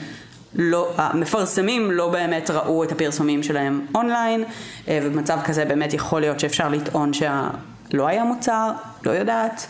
[0.54, 4.44] לא, המפרסמים לא באמת ראו את הפרסומים שלהם אונליין,
[4.88, 8.70] אה, ובמצב כזה באמת יכול להיות שאפשר לטעון שלא היה מוצר,
[9.04, 9.66] לא יודעת.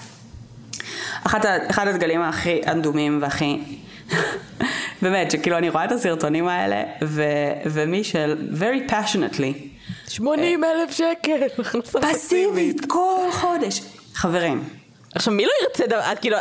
[1.24, 3.62] אחת, אחד הדגלים הכי אדומים והכי...
[5.02, 7.22] באמת, שכאילו אני רואה את הסרטונים האלה, ו,
[7.66, 9.76] ומישל, very passionately,
[10.08, 13.80] 80 אלף שקל, הכנסה פסיבית, כל חודש.
[14.16, 14.68] חברים,
[15.14, 16.36] עכשיו מי לא ירצה דבר, את כאילו,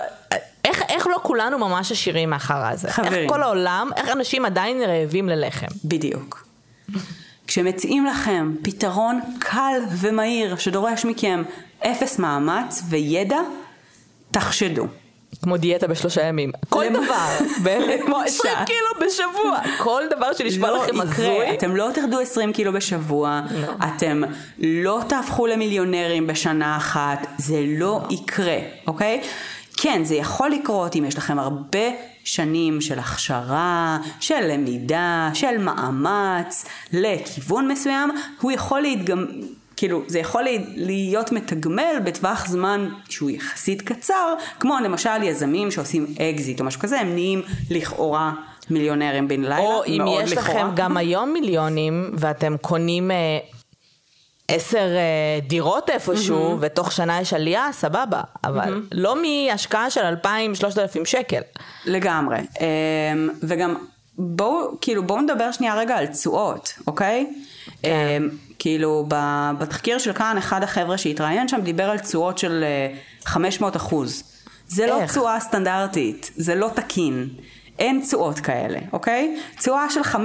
[0.66, 2.92] איך, איך לא כולנו ממש עשירים מהחרא הזה?
[2.92, 3.14] חברים.
[3.14, 5.68] איך כל העולם, איך אנשים עדיין רעבים ללחם?
[5.86, 6.48] בדיוק.
[7.48, 11.44] כשמציעים לכם פתרון קל ומהיר שדורש מכם
[11.80, 13.40] אפס מאמץ וידע,
[14.32, 14.88] תחשדו.
[15.44, 16.52] כמו דיאטה בשלושה ימים.
[16.70, 17.28] כל דבר,
[17.64, 18.40] באמת, כמו למשל.
[18.48, 19.60] 20 קילו בשבוע.
[19.78, 21.54] כל דבר שנשמע לא לכם הזוי.
[21.54, 23.68] אתם לא תרדו 20 קילו בשבוע, לא.
[23.88, 24.22] אתם
[24.60, 28.58] לא תהפכו למיליונרים בשנה אחת, זה לא יקרה,
[28.88, 29.22] אוקיי?
[29.78, 31.90] כן, זה יכול לקרות אם יש לכם הרבה
[32.24, 38.12] שנים של הכשרה, של למידה, של מאמץ לכיוון מסוים,
[38.42, 39.26] הוא יכול להתגמ...
[39.78, 40.44] כאילו, זה יכול
[40.76, 47.00] להיות מתגמל בטווח זמן שהוא יחסית קצר, כמו למשל יזמים שעושים אקזיט או משהו כזה,
[47.00, 48.34] הם נהיים לכאורה
[48.70, 49.58] מיליונרים בן לילה.
[49.58, 50.64] או אם יש לכאורה.
[50.64, 53.16] לכם גם היום מיליונים, ואתם קונים אה,
[54.48, 58.22] עשר אה, דירות איפשהו, ותוך שנה יש עלייה, סבבה.
[58.44, 60.28] אבל לא מהשקעה של 2,000-3,000
[61.06, 61.42] שקל.
[61.86, 62.38] לגמרי.
[62.38, 63.76] אמ, וגם
[64.18, 67.34] בואו, כאילו בואו נדבר שנייה רגע על תשואות, אוקיי?
[67.82, 67.90] כן.
[67.90, 68.30] אמ,
[68.66, 72.96] כאילו ב- בתחקיר של כאן אחד החבר'ה שהתראיין שם דיבר על תשואות של אה,
[73.26, 74.24] 500 אחוז
[74.68, 75.12] זה לא איך?
[75.12, 77.30] תשואה סטנדרטית, זה לא תקין.
[77.80, 79.40] אין תשואות כאלה, אוקיי?
[79.58, 80.18] תשואה של 5-10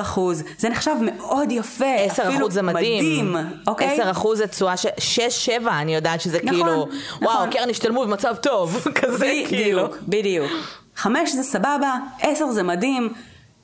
[0.00, 1.94] אחוז, זה נחשב מאוד יפה.
[1.98, 3.32] 10 אפילו אחוז זה מדהים.
[3.32, 4.00] מדהים, אוקיי?
[4.00, 4.86] 10 אחוז זה תשואה ש...
[4.86, 6.88] 6-7, אני יודעת שזה נכון, כאילו,
[7.22, 7.50] וואו, נכון.
[7.50, 9.82] קרן השתלמות במצב טוב, כזה כאילו.
[9.84, 10.50] בדיוק, בדיוק.
[10.96, 13.12] 5 זה סבבה, 10 זה מדהים,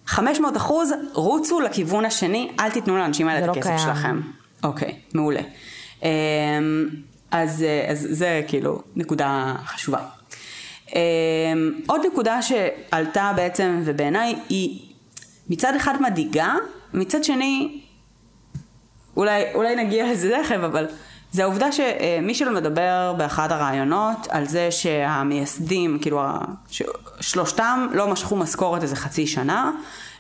[0.09, 3.79] 500 אחוז, רוצו לכיוון השני, אל תיתנו לאנשים האלה את לא הכסף קיים.
[3.79, 4.21] שלכם.
[4.65, 5.41] אוקיי, מעולה.
[6.03, 6.09] אמ,
[7.31, 9.99] אז, אה, אז זה כאילו נקודה חשובה.
[10.95, 11.01] אמ,
[11.87, 14.81] עוד נקודה שעלתה בעצם, ובעיניי היא
[15.49, 16.55] מצד אחד מדאיגה,
[16.95, 17.81] מצד שני,
[19.17, 20.87] אולי, אולי נגיע לזה תכף, אבל
[21.33, 26.23] זה העובדה שמי שלא מדבר באחד הראיונות על זה שהמייסדים, כאילו
[27.21, 29.73] שלושתם לא משכו משכורת איזה חצי שנה,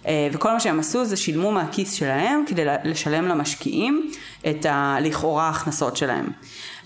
[0.06, 4.10] אה, וכל מה שהם עשו זה שילמו מהכיס שלהם כדי לשלם למשקיעים
[4.50, 6.26] את הלכאורה ההכנסות שלהם.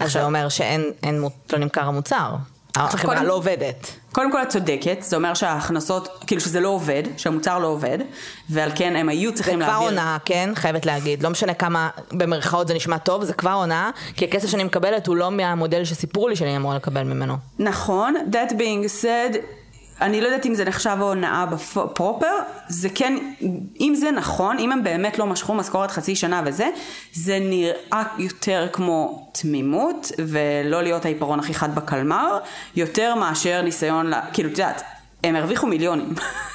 [0.00, 2.34] אז זה אומר שאין, אין, לא נמכר המוצר.
[2.76, 3.90] החברה קודם- לא עובדת.
[4.12, 7.98] קודם כל את צודקת, זה אומר שההכנסות, כאילו שזה לא עובד, שהמוצר לא עובד,
[8.50, 9.88] ועל כן הם היו זה צריכים כבר להעביר...
[9.88, 10.50] הונאה, כן?
[10.54, 11.22] חייבת להגיד.
[11.22, 15.16] לא משנה כמה במרכאות זה נשמע טוב, זה כבר הונאה, כי הכסף שאני מקבלת הוא
[15.16, 17.36] לא מהמודל שסיפרו לי שאני אמורה לקבל ממנו.
[17.58, 19.36] נכון, that being said,
[20.00, 22.34] אני לא יודעת אם זה נחשב הונאה בפרופר,
[22.68, 23.18] זה כן,
[23.80, 26.70] אם זה נכון, אם הם באמת לא משכו משכורת חצי שנה וזה,
[27.12, 32.38] זה נראה יותר כמו תמימות, ולא להיות העיפרון הכי חד בקלמר,
[32.76, 34.82] יותר מאשר ניסיון, לה, כאילו, את יודעת,
[35.24, 36.14] הם הרוויחו מיליונים.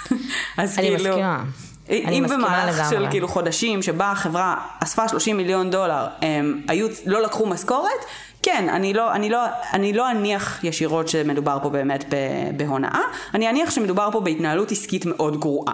[0.57, 1.09] אז אני כאילו...
[1.09, 1.43] מסכימה.
[1.89, 3.07] אני אם מסכימה במהלך של.
[3.09, 8.05] כאילו חודשים שבה החברה אספה 30 מיליון דולר, הם היו, לא לקחו משכורת,
[8.47, 9.39] כן, אני לא, אני, לא,
[9.73, 12.13] אני לא אניח ישירות שמדובר פה באמת
[12.57, 12.99] בהונאה,
[13.33, 15.73] אני אניח שמדובר פה בהתנהלות עסקית מאוד גרועה.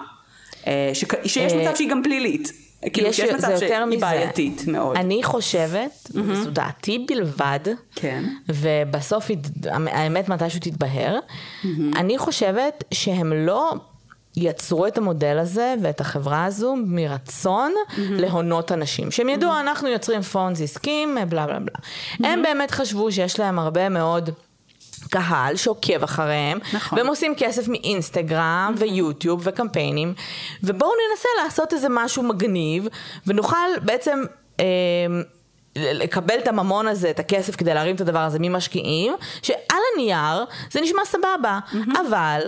[0.68, 2.52] אה, שכ- שיש אה, מצב שהיא גם פלילית.
[2.94, 3.70] כאילו יש- שיש מצב שהיא.
[4.00, 4.98] בעייתית מאוד.
[4.98, 5.92] אני חושבת,
[6.34, 7.60] זו דעתי בלבד,
[7.96, 8.24] כן.
[8.50, 9.28] ובסוף
[9.92, 11.20] האמת מתישהו תתבהר,
[11.96, 13.74] אני חושבת שהם לא
[14.38, 19.12] יצרו את המודל הזה ואת החברה הזו מרצון להונות אנשים.
[19.12, 22.30] שהם ידעו, אנחנו יוצרים פונדס עסקים, בלה בלה בלה.
[22.32, 24.30] הם באמת חשבו שיש להם הרבה מאוד...
[25.10, 27.00] קהל שעוקב אחריהם, נכון.
[27.00, 30.14] והם עושים כסף מאינסטגרם ויוטיוב וקמפיינים,
[30.64, 32.88] ובואו ננסה לעשות איזה משהו מגניב,
[33.28, 34.24] ונוכל בעצם
[34.60, 34.66] אה,
[35.76, 40.82] לקבל את הממון הזה, את הכסף כדי להרים את הדבר הזה ממשקיעים, שעל הנייר זה
[40.82, 41.60] נשמע סבבה,
[42.08, 42.42] אבל,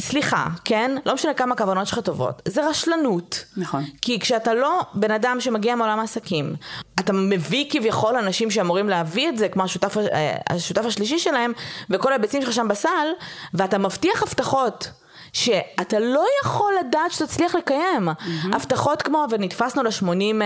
[0.00, 0.96] סליחה, כן?
[1.06, 3.44] לא משנה כמה הכוונות שלך טובות, זה רשלנות.
[3.56, 3.84] נכון.
[4.02, 6.54] כי כשאתה לא בן אדם שמגיע מעולם העסקים,
[7.00, 11.52] אתה מביא כביכול אנשים שאמורים להביא את זה, כמו השותף, אה, השותף השלישי שלהם,
[11.90, 13.08] וכל ההיבטים שלך שם בסל,
[13.54, 14.90] ואתה מבטיח הבטחות.
[15.32, 18.08] שאתה לא יכול לדעת שתצליח לקיים.
[18.52, 20.42] הבטחות כמו, ונתפסנו ל-80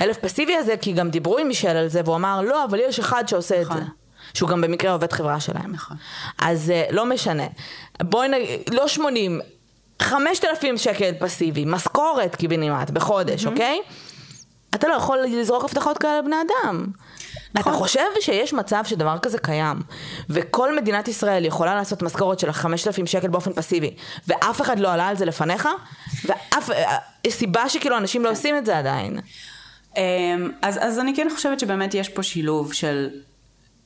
[0.00, 2.98] אלף פסיבי הזה, כי גם דיברו עם מישל על זה, והוא אמר, לא, אבל יש
[2.98, 3.76] אחד שעושה את נכון.
[3.76, 3.82] זה.
[4.34, 5.72] שהוא גם במקרה עובד חברה שלהם.
[5.72, 5.96] נכון.
[6.38, 7.46] אז אה, לא משנה.
[8.02, 9.40] בואי נגיד, לא 80,
[10.02, 13.80] 5,000 שקל פסיבי, משכורת קיבינימט בחודש, אוקיי?
[14.74, 16.86] אתה לא יכול לזרוק הבטחות כאלה לבני אדם.
[17.54, 17.72] נכון.
[17.72, 19.76] אתה חושב שיש מצב שדבר כזה קיים,
[20.30, 23.94] וכל מדינת ישראל יכולה לעשות משכורת של 5,000 שקל באופן פסיבי,
[24.28, 25.68] ואף אחד לא עלה על זה לפניך?
[26.24, 26.70] ואף...
[26.70, 26.96] אה,
[27.28, 29.20] סיבה שכאילו אנשים לא עושים את זה עדיין.
[29.96, 33.08] אמ, אז, אז אני כן חושבת שבאמת יש פה שילוב של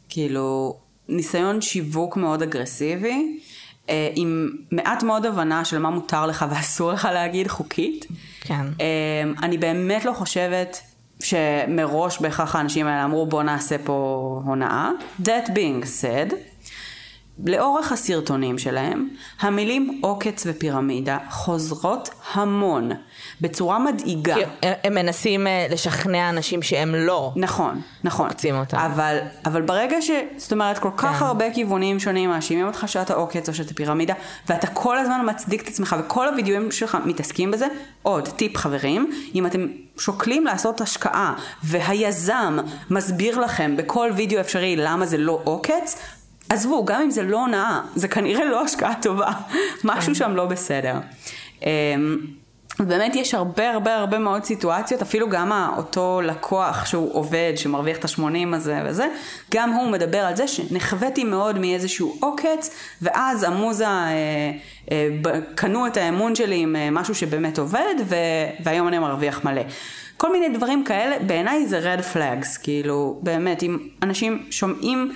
[0.09, 0.77] כאילו
[1.09, 3.41] ניסיון שיווק מאוד אגרסיבי,
[3.89, 8.07] אה, עם מעט מאוד הבנה של מה מותר לך ואסור לך להגיד חוקית.
[8.41, 8.67] כן.
[8.67, 10.81] אמ, אני באמת לא חושבת
[11.21, 14.91] שמראש בהכרח האנשים האלה אמרו בוא נעשה פה הונאה.
[15.23, 16.35] That being said,
[17.47, 19.09] לאורך הסרטונים שלהם,
[19.41, 22.91] המילים עוקץ ופירמידה חוזרות המון,
[23.41, 24.35] בצורה מדאיגה.
[24.35, 27.33] כי הם- הם מנסים אה, לשכנע אנשים שהם לא.
[27.37, 28.27] נכון, נכון.
[28.29, 28.77] עוקצים אותם.
[28.79, 30.11] אבל, אבל ברגע ש...
[30.37, 31.25] זאת אומרת, כל כך כן.
[31.25, 34.15] הרבה כיוונים שונים מאשימים אותך שאתה עוקץ או שאתה פירמידה,
[34.49, 37.67] ואתה כל הזמן מצדיק את עצמך, וכל הווידאוים שלך מתעסקים בזה.
[38.03, 39.67] עוד טיפ חברים, אם אתם
[39.99, 42.59] שוקלים לעשות השקעה, והיזם
[42.91, 45.97] מסביר לכם בכל וידאו אפשרי למה זה לא עוקץ,
[46.49, 49.31] עזבו, גם אם זה לא הונאה, זה כנראה לא השקעה טובה.
[49.85, 50.95] משהו שם לא בסדר.
[51.63, 52.19] אמ,
[52.81, 58.05] באמת יש הרבה הרבה הרבה מאוד סיטואציות, אפילו גם אותו לקוח שהוא עובד, שמרוויח את
[58.05, 59.09] ה-80 הזה וזה,
[59.55, 62.71] גם הוא מדבר על זה שנחוויתי מאוד מאיזשהו עוקץ,
[63.03, 64.53] ואז המוזה אה,
[64.93, 65.09] אה,
[65.55, 68.17] קנו את האמון שלי עם אה, משהו שבאמת עובד, ו-
[68.65, 69.63] והיום אני מרוויח מלא.
[70.17, 75.13] כל מיני דברים כאלה, בעיניי זה red flags, כאילו, באמת, אם אנשים שומעים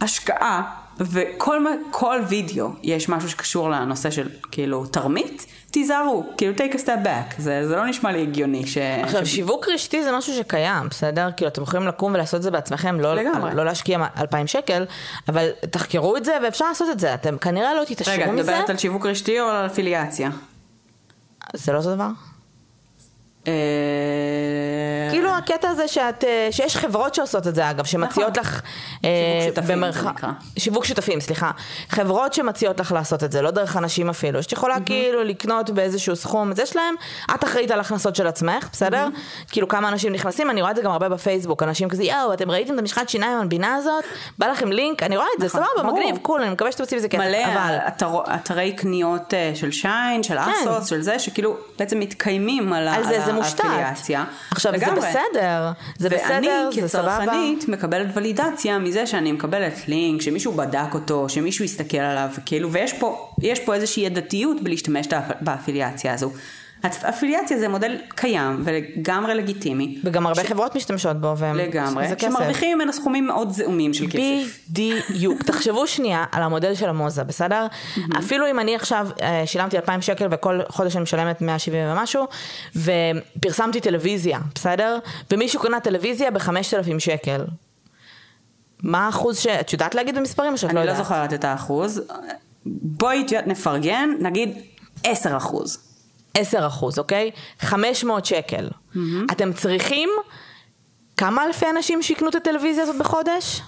[0.00, 0.62] השקעה
[1.00, 7.34] וכל וידאו יש משהו שקשור לנושא של כאילו תרמית, תיזהרו, כאילו take a step back,
[7.38, 8.78] זה, זה לא נשמע לי הגיוני ש...
[8.78, 9.34] עכשיו, ש...
[9.34, 11.28] שיווק רשתי זה משהו שקיים, בסדר?
[11.36, 13.54] כאילו, אתם יכולים לקום ולעשות את זה בעצמכם, לא, לגמרי.
[13.54, 14.84] לא להשקיע 2,000 שקל,
[15.28, 18.22] אבל תחקרו את זה ואפשר לעשות את זה, אתם כנראה לא תתעשרו מזה.
[18.22, 20.30] רגע, את מדברת על שיווק רשתי או על אפיליאציה?
[21.54, 22.08] זה לא אותו דבר?
[23.48, 23.52] אה,
[25.10, 28.52] כאילו הקטע הזה שאת, אה, שיש חברות שעושות את זה אגב, שמציעות נכון.
[28.52, 28.60] לך...
[29.02, 30.30] שיווק שותפים, נקרא.
[30.58, 31.50] שיווק שותפים, סליחה.
[31.88, 36.16] חברות שמציעות לך לעשות את זה, לא דרך אנשים אפילו, שאת יכולה כאילו לקנות באיזשהו
[36.16, 36.94] סכום, זה שלהם,
[37.34, 39.08] את אחראית על הכנסות של עצמך, בסדר?
[39.50, 42.50] כאילו כמה אנשים נכנסים, אני רואה את זה גם הרבה בפייסבוק, אנשים כזה, יואו, אתם
[42.50, 44.04] ראיתם את המשחת שיניים המבינה הזאת?
[44.38, 45.92] בא לכם לינק, אני רואה את זה, נכון, סבבה.
[45.92, 47.76] מגניב, קול, אני מקווה שתוציא מזה כסף, מלא אבל...
[47.88, 52.94] אתר, אתרי קניות אה, של שיין, של אסוס, של זה, שכאילו בעצם מתקיימים על, ה-
[53.36, 53.64] מושתת.
[53.64, 54.24] האפיליאציה.
[54.50, 55.00] עכשיו, זה לגמרי.
[55.00, 57.18] בסדר, זה ואני בסדר, זה סבבה.
[57.18, 62.92] כצרכנית מקבלת ולידציה מזה שאני מקבלת לינק, שמישהו בדק אותו, שמישהו הסתכל עליו, כאילו, ויש
[62.92, 63.30] פה,
[63.64, 65.06] פה איזושהי ידתיות בלהשתמש
[65.40, 66.30] באפיליאציה הזו.
[67.08, 69.98] אפיליאציה זה מודל קיים ולגמרי לגיטימי.
[70.04, 71.56] וגם הרבה חברות משתמשות בו, והם...
[71.56, 72.06] לגמרי.
[72.18, 74.58] שמרוויחים ממנו סכומים מאוד זעומים של כסף.
[74.70, 75.42] בדיוק.
[75.48, 77.66] תחשבו שנייה על המודל של המוזה, בסדר?
[78.18, 82.26] אפילו אם אני עכשיו אה, שילמתי 2,000 שקל וכל חודש אני משלמת 170 ומשהו,
[82.76, 84.98] ופרסמתי טלוויזיה, בסדר?
[85.30, 87.44] ומישהו קנה טלוויזיה ב-5,000 שקל.
[88.82, 89.46] מה האחוז ש...
[89.46, 90.98] את יודעת להגיד במספרים או שאת לא אני יודעת?
[90.98, 92.02] לא זוכרת את האחוז.
[92.66, 94.58] בואי נפרגן, נגיד
[95.04, 95.85] 10 אחוז.
[96.36, 97.30] 10 אחוז, אוקיי?
[97.60, 98.68] 500 שקל.
[99.32, 100.08] אתם צריכים
[101.16, 103.62] כמה אלפי אנשים שיקנו את הטלוויזיה הזאת בחודש?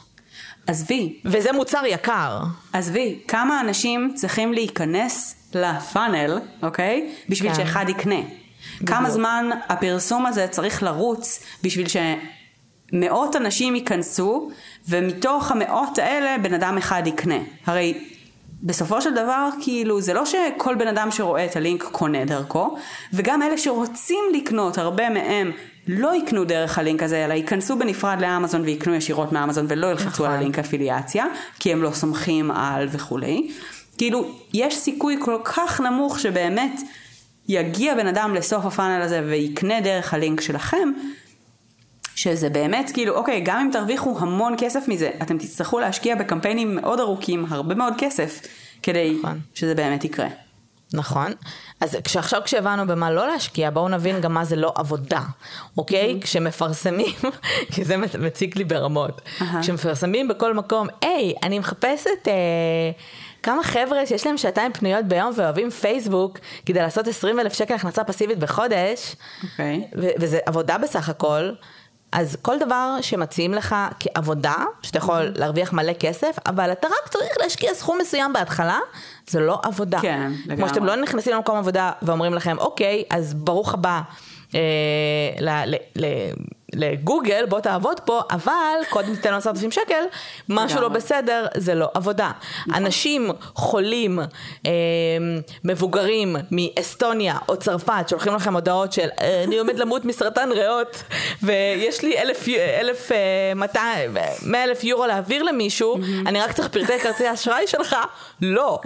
[0.67, 2.41] עזבי, וזה מוצר יקר.
[2.73, 7.15] עזבי, כמה אנשים צריכים להיכנס לפאנל, אוקיי?
[7.29, 7.57] בשביל כן.
[7.57, 8.21] שאחד יקנה.
[8.87, 14.51] כמה זמן הפרסום הזה צריך לרוץ בשביל שמאות אנשים ייכנסו,
[14.89, 17.39] ומתוך המאות האלה בן אדם אחד יקנה.
[17.67, 18.09] הרי
[18.63, 22.77] בסופו של דבר, כאילו, זה לא שכל בן אדם שרואה את הלינק קונה דרכו,
[23.13, 25.53] וגם אלה שרוצים לקנות, הרבה מהם
[25.89, 30.27] לא יקנו דרך הלינק הזה, אלא ייכנסו בנפרד לאמזון ויקנו ישירות מאמזון ולא ילחצו נכון.
[30.27, 31.27] על הלינק אפיליאציה,
[31.59, 33.51] כי הם לא סומכים על וכולי.
[33.99, 36.81] כאילו, יש סיכוי כל כך נמוך שבאמת
[37.49, 40.89] יגיע בן אדם לסוף הפאנל הזה ויקנה דרך הלינק שלכם,
[42.19, 47.01] שזה באמת כאילו, אוקיי, גם אם תרוויחו המון כסף מזה, אתם תצטרכו להשקיע בקמפיינים מאוד
[47.01, 48.41] ארוכים, הרבה מאוד כסף,
[48.83, 49.41] כדי נכון.
[49.55, 50.27] שזה באמת יקרה.
[50.93, 51.33] נכון.
[51.81, 55.21] אז עכשיו כשהבנו במה לא להשקיע, בואו נבין גם מה זה לא עבודה,
[55.77, 56.17] אוקיי?
[56.19, 56.25] Mm-hmm.
[56.25, 57.15] כשמפרסמים,
[57.73, 59.63] כי זה מצ- מציק לי ברמות, אהה.
[59.63, 62.33] כשמפרסמים בכל מקום, היי, אני מחפשת אה,
[63.43, 68.05] כמה חבר'ה שיש להם שעתיים פנויות ביום ואוהבים פייסבוק, כדי לעשות 20 אלף שקל הכנסה
[68.05, 69.85] פסיבית בחודש, אוקיי.
[69.99, 71.51] ו- וזה עבודה בסך הכל.
[72.13, 75.39] אז כל דבר שמציעים לך כעבודה, שאתה יכול Mm-hmm.
[75.39, 78.79] להרוויח מלא כסף, אבל אתה רק צריך להשקיע סכום מסוים בהתחלה,
[79.27, 80.01] זה לא עבודה.
[80.01, 80.69] כן, כמו לגמרי.
[80.69, 84.01] שאתם לא נכנסים למקום עבודה ואומרים לכם, אוקיי, אז ברוך הבא
[85.41, 86.33] ל- ל- ל-
[86.75, 88.55] לגוגל, בוא תעבוד פה, אבל
[88.91, 90.03] קודם תיתן לו 10,000 שקל,
[90.49, 90.89] משהו לא.
[90.89, 92.31] בסדר, זה לא עבודה.
[92.75, 94.19] אנשים חולים,
[94.67, 94.71] אה,
[95.65, 101.03] מבוגרים מאסטוניה או צרפת, שולחים לכם הודעות של "אה, אני עומד למות מסרטן ריאות,
[101.43, 102.49] ויש לי אלף,
[102.81, 103.17] אלף, אה,
[103.57, 104.11] מאתיים,
[104.43, 107.97] מאה אלף יורו להעביר למישהו, אני רק צריך פרטי כרטיסי אשראי שלך?
[108.43, 108.81] לא.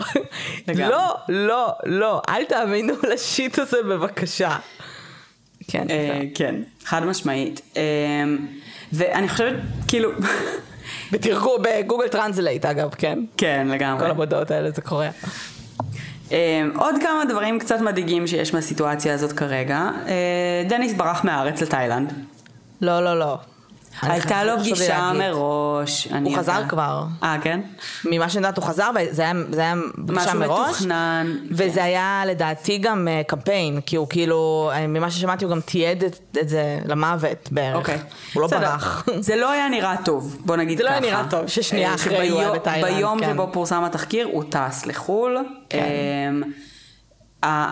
[0.74, 4.56] לא, לא, לא, אל תאמינו ל shit הזה בבקשה.
[5.68, 5.86] כן.
[5.90, 6.54] אה, כן,
[6.84, 7.60] חד משמעית.
[7.76, 7.82] אה,
[8.92, 9.54] ואני חושבת,
[9.88, 10.10] כאילו,
[11.12, 13.18] בתרגום, בגוגל טרנסלייט אגב, כן?
[13.36, 14.04] כן, לגמרי.
[14.04, 15.08] כל המודעות האלה זה קורה.
[16.32, 19.90] אה, עוד כמה דברים קצת מדאיגים שיש בסיטואציה הזאת כרגע.
[20.08, 22.12] אה, דניס ברח מהארץ לתאילנד.
[22.80, 23.38] לא, לא, לא.
[24.02, 25.12] הייתה לו פגישה.
[25.14, 26.08] מראש.
[26.24, 26.62] הוא חזר.
[26.68, 27.04] כבר.
[27.22, 27.60] אה, כן?
[28.04, 29.74] ממה שאני יודעת הוא חזר, וזה היה, זה היה
[30.06, 30.68] פגישה משהו מראש.
[30.68, 31.36] מתוכנן.
[31.50, 36.04] וזה היה לדעתי גם אה, קמפיין, כי הוא כאילו, אה, ממה ששמעתי הוא גם תיעד
[36.04, 37.76] את, זה למוות בערך.
[37.76, 37.98] אוקיי.
[38.34, 38.48] הוא לא.
[38.48, 39.06] ברח.
[39.20, 40.98] זה לא היה נראה טוב, בוא נגיד זה לא ככה.
[40.98, 43.32] היה נראה טוב, ששנייה אה, אחרי הוא היה בתאילנד, ביום כן.
[43.32, 45.38] שבו פורסם התחקיר הוא טס לחו"ל.
[45.68, 45.84] כן.
[46.28, 46.42] אמ,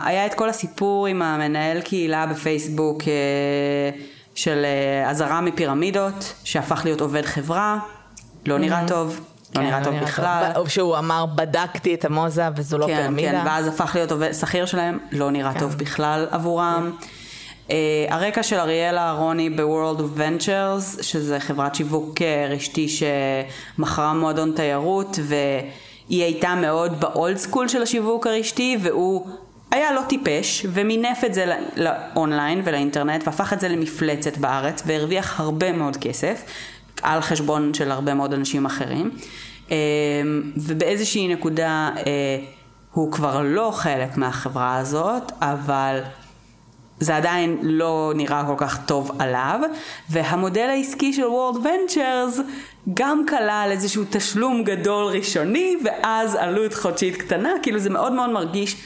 [0.04, 3.02] היה את כל הסיפור עם המנהל קהילה בפייסבוק
[4.34, 7.78] של אה, אזהרה מפירמידות, שהפך להיות עובד חברה,
[8.46, 9.20] לא נראה טוב,
[9.56, 10.52] לא כן, נראה טוב בכלל.
[10.64, 13.30] ב- שהוא אמר, בדקתי את המוזה וזו לא כן, פירמידה.
[13.30, 15.60] כן, ואז הפך להיות עובד שכיר שלהם, לא נראה כן.
[15.60, 16.90] טוב בכלל עבורם.
[17.68, 17.72] Uh,
[18.08, 25.18] הרקע של אריאלה אהרוני ב-World of Ventures, שזה חברת שיווק אה, רשתי שמכרה מועדון תיירות,
[25.22, 29.26] והיא הייתה מאוד באולד סקול של השיווק הרשתי, והוא
[29.70, 35.40] היה לא טיפש, ומינף את זה ל- לאונליין ולאינטרנט, והפך את זה למפלצת בארץ, והרוויח
[35.40, 36.42] הרבה מאוד כסף,
[37.02, 39.10] על חשבון של הרבה מאוד אנשים אחרים.
[40.56, 41.90] ובאיזושהי נקודה
[42.92, 46.00] הוא כבר לא חלק מהחברה הזאת, אבל
[47.00, 49.60] זה עדיין לא נראה כל כך טוב עליו,
[50.10, 52.40] והמודל העסקי של World Ventures
[52.94, 58.76] גם כלל איזשהו תשלום גדול ראשוני, ואז עלות חודשית קטנה, כאילו זה מאוד מאוד מרגיש.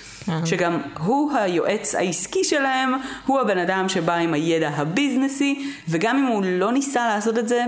[0.44, 2.92] שגם הוא היועץ העסקי שלהם,
[3.26, 7.64] הוא הבן אדם שבא עם הידע הביזנסי, וגם אם הוא לא ניסה לעשות את זה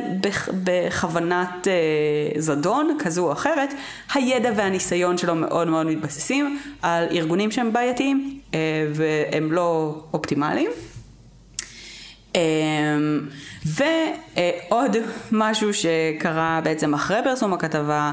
[0.65, 3.75] בכוונת אה, זדון כזו או אחרת,
[4.15, 8.59] הידע והניסיון שלו מאוד מאוד מתבססים על ארגונים שהם בעייתיים, אה,
[8.95, 10.71] והם לא אופטימליים.
[12.37, 12.41] אה,
[13.67, 14.97] ועוד
[15.33, 18.13] משהו שקרה בעצם אחרי פרסום הכתבה,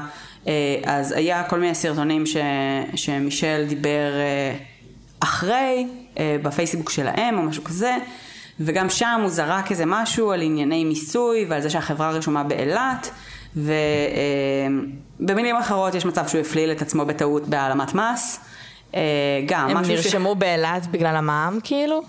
[0.84, 2.36] אז היה כל מיני סרטונים ש,
[2.94, 4.56] שמישל דיבר אה,
[5.20, 5.86] אחרי,
[6.18, 7.96] אה, בפייסבוק שלהם או משהו כזה,
[8.60, 13.10] וגם שם הוא זרק איזה משהו על ענייני מיסוי ועל זה שהחברה רשומה באילת,
[13.56, 13.76] ובמילים
[15.56, 18.40] אחרות יש מצב שהוא הפליל את עצמו בטעות בהעלמת מס.
[19.46, 20.38] גם הם נרשמו ש...
[20.38, 22.02] באילת בגלל המע"מ כאילו?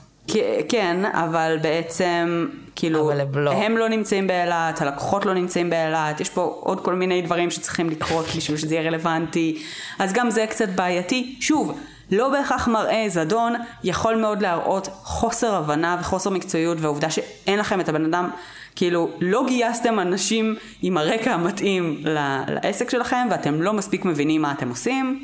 [0.69, 3.51] כן, אבל בעצם, כאילו, אבל הם, לא.
[3.51, 7.89] הם לא נמצאים באילת, הלקוחות לא נמצאים באילת, יש פה עוד כל מיני דברים שצריכים
[7.89, 9.63] לקרות בשביל שזה יהיה רלוונטי,
[9.99, 11.35] אז גם זה קצת בעייתי.
[11.39, 11.79] שוב,
[12.11, 13.53] לא בהכרח מראה זדון,
[13.83, 18.29] יכול מאוד להראות חוסר הבנה וחוסר מקצועיות, והעובדה שאין לכם את הבן אדם,
[18.75, 22.01] כאילו, לא גייסתם אנשים עם הרקע המתאים
[22.47, 25.23] לעסק שלכם, ואתם לא מספיק מבינים מה אתם עושים.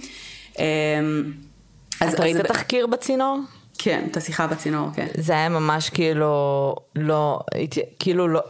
[0.59, 0.63] אמ,
[2.01, 3.39] אז, ראית תחקיר בצינור?
[3.83, 5.07] כן, את השיחה בצינור, כן.
[5.17, 7.39] זה היה ממש כאילו, לא,
[7.99, 8.41] כאילו לא,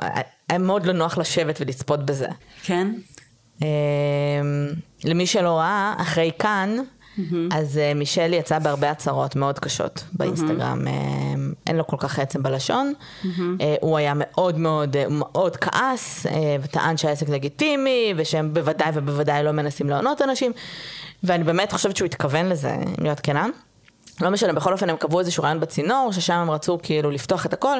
[0.49, 2.27] היה מאוד לא נוח לשבת ולצפות בזה.
[2.63, 2.93] כן?
[3.61, 3.67] אמ,
[5.03, 7.21] למי שלא ראה, אחרי כאן, mm-hmm.
[7.51, 10.89] אז uh, מישל יצא בהרבה הצהרות מאוד קשות באינסטגרם, mm-hmm.
[11.53, 13.27] uh, אין לו כל כך עצם בלשון, mm-hmm.
[13.27, 16.29] uh, הוא היה מאוד מאוד, uh, מאוד כעס, uh,
[16.61, 20.51] וטען שהעסק לגיטימי, ושהם בוודאי ובוודאי לא מנסים לענות אנשים,
[21.23, 23.49] ואני באמת חושבת שהוא התכוון לזה, אם להיות כנן.
[24.21, 27.53] לא משנה, בכל אופן הם קבעו איזשהו רעיון בצינור, ששם הם רצו כאילו לפתוח את
[27.53, 27.77] הכל,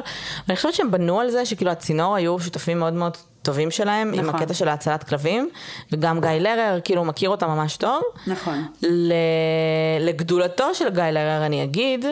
[0.48, 4.24] ואני חושבת שהם בנו על זה שכאילו הצינור היו שותפים מאוד מאוד טובים שלהם, נכון.
[4.24, 5.50] עם הקטע של ההצלת כלבים,
[5.92, 8.02] וגם גיא לרר, כאילו מכיר אותם ממש טוב.
[8.26, 8.66] נכון.
[10.00, 12.04] לגדולתו של גיא לרר אני אגיד,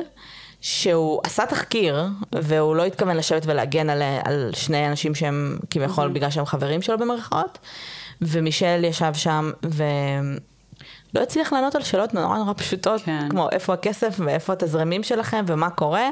[0.60, 6.12] שהוא עשה תחקיר, והוא לא התכוון לשבת ולהגן על, על שני אנשים שהם כביכול mm-hmm.
[6.12, 7.58] בגלל שהם חברים שלו במרכאות,
[8.22, 9.84] ומישל ישב שם, ו...
[11.14, 13.28] לא הצליח לענות על שאלות נורא נורא פשוטות, כן.
[13.30, 16.08] כמו איפה הכסף ואיפה התזרמים שלכם ומה קורה.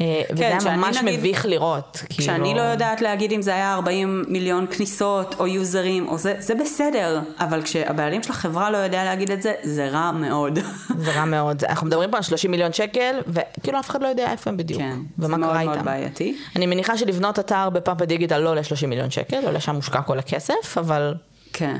[0.00, 2.02] אה, כן, וזה היה ממש נגיד, מביך לראות.
[2.08, 2.56] כשאני כאילו...
[2.56, 7.20] לא יודעת להגיד אם זה היה 40 מיליון כניסות או יוזרים, או זה, זה בסדר,
[7.38, 10.58] אבל כשהבעלים של החברה לא יודע להגיד את זה, זה רע מאוד.
[11.04, 11.64] זה רע מאוד.
[11.64, 14.80] אנחנו מדברים פה על 30 מיליון שקל, וכאילו אף אחד לא יודע איפה הם בדיוק,
[14.80, 15.72] כן, ומה קרה איתם.
[15.72, 16.36] זה מאוד מאוד בעייתי.
[16.56, 20.18] אני מניחה שלבנות אתר בפאפה דיגיטל לא עולה 30 מיליון שקל, עולה שם מושקע כל
[20.18, 21.14] הכסף, אבל...
[21.52, 21.76] כן.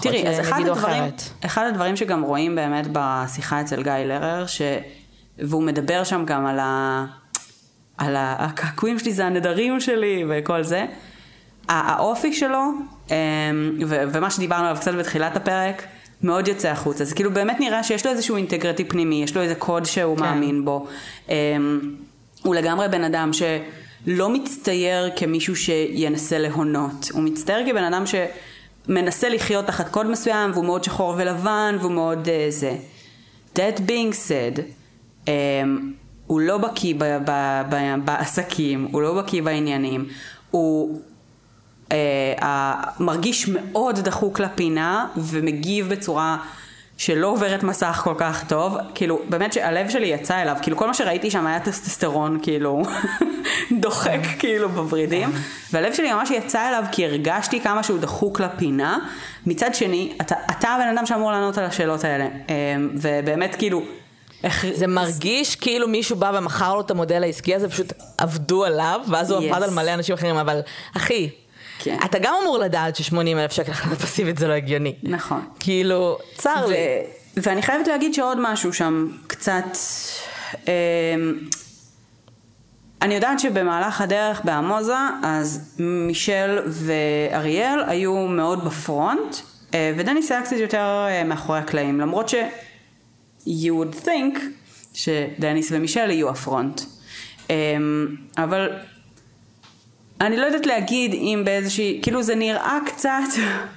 [0.00, 1.02] תראי, אז אחד הדברים,
[1.44, 4.62] אחד הדברים שגם רואים באמת בשיחה אצל גיא לרר, ש...
[5.38, 7.06] והוא מדבר שם גם על, ה...
[7.98, 10.86] על הקעקועים שלי זה הנדרים שלי וכל זה,
[11.68, 12.62] האופי שלו,
[13.10, 13.14] אמ,
[13.86, 14.02] ו...
[14.12, 15.82] ומה שדיברנו עליו קצת בתחילת הפרק,
[16.22, 17.04] מאוד יוצא החוצה.
[17.04, 20.22] זה כאילו באמת נראה שיש לו איזשהו אינטגריטי פנימי, יש לו איזה קוד שהוא כן.
[20.22, 20.86] מאמין בו.
[21.28, 21.34] אמ,
[22.42, 28.14] הוא לגמרי בן אדם שלא מצטייר כמישהו שינסה להונות, הוא מצטייר כבן אדם ש...
[28.88, 32.76] מנסה לחיות תחת קוד מסוים והוא מאוד שחור ולבן והוא מאוד uh, זה.
[33.54, 34.58] That being said,
[35.26, 35.28] um,
[36.26, 40.08] הוא לא בקיא ב- ב- ב- בעסקים, הוא לא בקיא בעניינים,
[40.50, 41.00] הוא
[41.88, 41.90] uh,
[42.40, 42.44] uh,
[43.00, 46.38] מרגיש מאוד דחוק לפינה ומגיב בצורה
[46.98, 50.94] שלא עוברת מסך כל כך טוב, כאילו באמת שהלב שלי יצא אליו, כאילו כל מה
[50.94, 52.82] שראיתי שם היה טסטסטרון כאילו
[53.80, 55.30] דוחק כאילו בוורידים,
[55.72, 58.98] והלב שלי ממש יצא אליו כי הרגשתי כמה שהוא דחוק לפינה,
[59.46, 63.82] מצד שני אתה, אתה הבן אדם שאמור לענות על השאלות האלה, אמ, ובאמת כאילו
[64.44, 64.66] איך...
[64.74, 69.30] זה מרגיש כאילו מישהו בא ומכר לו את המודל העסקי הזה, פשוט עבדו עליו, ואז
[69.30, 69.54] הוא yes.
[69.54, 70.60] עבד על מלא אנשים אחרים, אבל
[70.96, 71.30] אחי,
[71.78, 71.96] כן.
[72.04, 74.94] אתה גם אמור לדעת ש-80 אלף שקל החלטה פסיבית זה לא הגיוני.
[75.02, 75.40] נכון.
[75.60, 76.76] כאילו, צר ו- לי.
[77.36, 79.64] ואני חייבת להגיד שעוד משהו שם קצת...
[80.68, 80.72] אה,
[83.02, 89.36] אני יודעת שבמהלך הדרך בעמוזה, אז מישל ואריאל היו מאוד בפרונט,
[89.74, 92.34] אה, ודניס היה קצת יותר אה, מאחורי הקלעים, למרות ש...
[93.46, 94.38] you would think
[94.94, 96.80] שדניס ומישל יהיו הפרונט.
[97.50, 97.76] אה,
[98.38, 98.70] אבל
[100.20, 103.28] אני לא יודעת להגיד אם באיזושהי, כאילו זה נראה קצת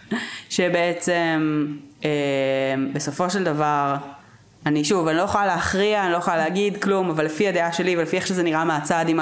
[0.49, 1.65] שבעצם
[2.05, 2.09] אה,
[2.93, 3.95] בסופו של דבר,
[4.65, 7.97] אני שוב, אני לא יכולה להכריע, אני לא יכולה להגיד כלום, אבל לפי הדעה שלי
[7.97, 9.19] ולפי איך שזה נראה מהצד עם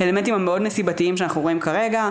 [0.00, 2.08] האלמנטים המאוד נסיבתיים שאנחנו רואים כרגע,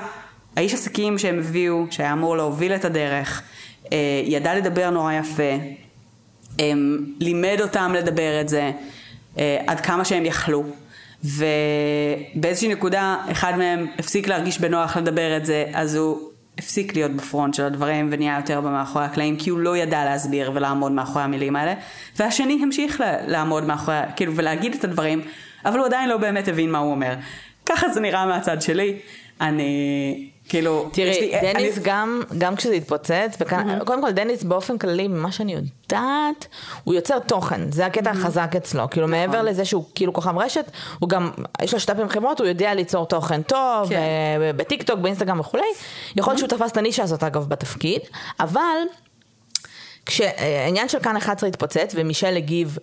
[0.55, 3.41] האיש עסקים שהם הביאו, שהיה אמור להוביל את הדרך,
[3.91, 5.53] אה, ידע לדבר נורא יפה,
[7.19, 8.71] לימד אותם לדבר את זה
[9.37, 10.63] אה, עד כמה שהם יכלו.
[11.23, 16.17] ובאיזושהי נקודה אחד מהם הפסיק להרגיש בנוח לדבר את זה, אז הוא
[16.57, 20.91] הפסיק להיות בפרונט של הדברים ונהיה יותר במאחורי הקלעים כי הוא לא ידע להסביר ולעמוד
[20.91, 21.73] מאחורי המילים האלה
[22.15, 25.21] והשני המשיך לעמוד מאחורי, כאילו ולהגיד את הדברים
[25.65, 27.13] אבל הוא עדיין לא באמת הבין מה הוא אומר.
[27.65, 28.97] ככה זה נראה מהצד שלי.
[29.41, 31.83] אני כאילו, תראי, לי, דניס אני...
[31.83, 33.85] גם, גם כשזה התפוצץ, וכאן, mm-hmm.
[33.85, 36.47] קודם כל דניס באופן כללי, ממה שאני יודעת,
[36.83, 38.13] הוא יוצר תוכן, זה הקטע mm-hmm.
[38.13, 39.19] החזק אצלו, כאילו נכון.
[39.19, 41.31] מעבר לזה שהוא כאילו כוכב רשת, הוא גם,
[41.61, 43.97] יש לו שת"פ עם חברות, הוא יודע ליצור תוכן טוב, כן.
[44.55, 45.63] בטיק טוק, באינסטגרם וכולי,
[46.15, 46.49] יכול להיות mm-hmm.
[46.49, 48.01] שהוא תפס את הנישה הזאת אגב בתפקיד,
[48.39, 48.77] אבל
[50.05, 52.77] כשהעניין של כאן 11 התפוצץ ומישל הגיב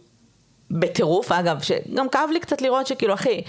[0.74, 3.42] בטירוף, אגב, שגם כאב לי קצת לראות שכאילו, אחי,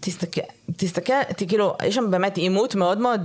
[0.00, 0.40] תסתכל,
[0.76, 1.12] תסתכל,
[1.48, 3.20] כאילו, יש שם באמת עימות מאוד מאוד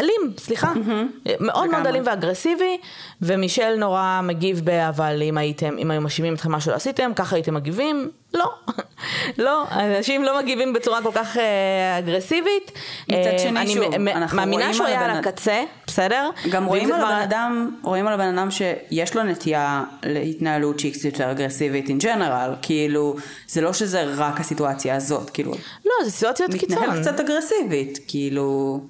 [0.00, 1.30] אלים, סליחה, mm-hmm.
[1.40, 2.78] מאוד מאוד אלים ואגרסיבי,
[3.22, 7.36] ומישל נורא מגיב ב, אבל אם הייתם, אם היו מאשימים אתכם מה שלא עשיתם, ככה
[7.36, 8.52] הייתם מגיבים, לא,
[9.44, 12.72] לא, אנשים לא מגיבים בצורה כל כך אה, אגרסיבית.
[13.08, 16.30] מצד אה, שני, אני שוב, אנחנו מאמינה שהוא היה על הקצה, בסדר?
[16.50, 21.04] גם רואים על, הבן אדם, רואים על הבן אדם שיש לו נטייה להתנהלות שהיא קצת
[21.04, 23.16] יותר אגרסיבית in general, כאילו,
[23.48, 25.52] זה לא שזה רק הסיטואציה הזאת, כאילו.
[25.86, 26.78] לא, זה סיטואציות קיצון.
[26.78, 28.80] מתנהל קצת אגרסיבית, כאילו.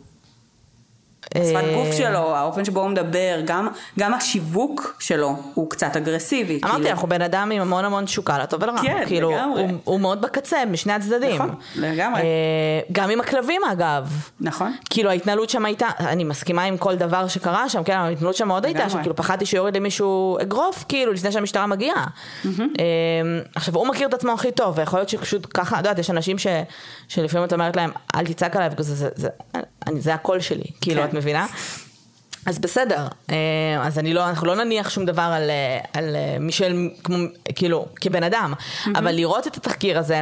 [1.74, 3.68] גוף אה, שלו, האופן שבו הוא מדבר, גם,
[3.98, 6.60] גם השיווק שלו הוא קצת אגרסיבי.
[6.64, 6.90] אמרתי, כאילו...
[6.90, 8.82] אנחנו בן אדם עם המון המון תשוקה לטוב ולרע.
[8.82, 9.62] כן, כאילו, לגמרי.
[9.62, 11.34] הוא, הוא מאוד בקצה, משני הצדדים.
[11.34, 12.20] נכון, לגמרי.
[12.20, 12.26] אה,
[12.92, 14.28] גם עם הכלבים אגב.
[14.40, 14.72] נכון.
[14.90, 18.64] כאילו ההתנהלות שם הייתה, אני מסכימה עם כל דבר שקרה שם, כן, ההתנהלות שם מאוד.
[18.64, 22.06] הייתה, שכאילו פחדתי שיוריד למישהו אגרוף, כאילו, לפני שהמשטרה מגיעה.
[22.46, 22.84] אה,
[23.54, 26.38] עכשיו, הוא מכיר את עצמו הכי טוב, ויכול להיות שפשוט ככה, את יודעת, יש אנשים
[26.38, 26.46] ש,
[27.08, 29.28] שלפעמים את אומרת להם, אל תצעק עליי, זה, זה, זה,
[29.98, 31.08] זה הקול שלי, כאילו, כן.
[31.08, 31.46] את מבינה?
[32.46, 33.36] אז בסדר, אה,
[33.82, 37.16] אז אני לא, אנחנו לא נניח שום דבר על, אה, על אה, מישל, כמו,
[37.54, 38.90] כאילו, כבן אדם, mm-hmm.
[38.98, 40.20] אבל לראות את התחקיר הזה,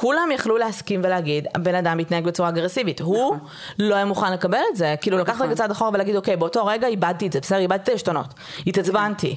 [0.00, 3.00] כולם יכלו להסכים ולהגיד, הבן אדם מתנהג בצורה אגרסיבית.
[3.00, 3.14] נכון.
[3.14, 3.38] הוא
[3.78, 6.86] לא היה מוכן לקבל את זה, כאילו לקח רגע צעד אחורה ולהגיד, אוקיי, באותו רגע
[6.86, 8.34] איבדתי את זה, בסדר, איבדתי את העשתונות,
[8.66, 9.36] התעצבנתי.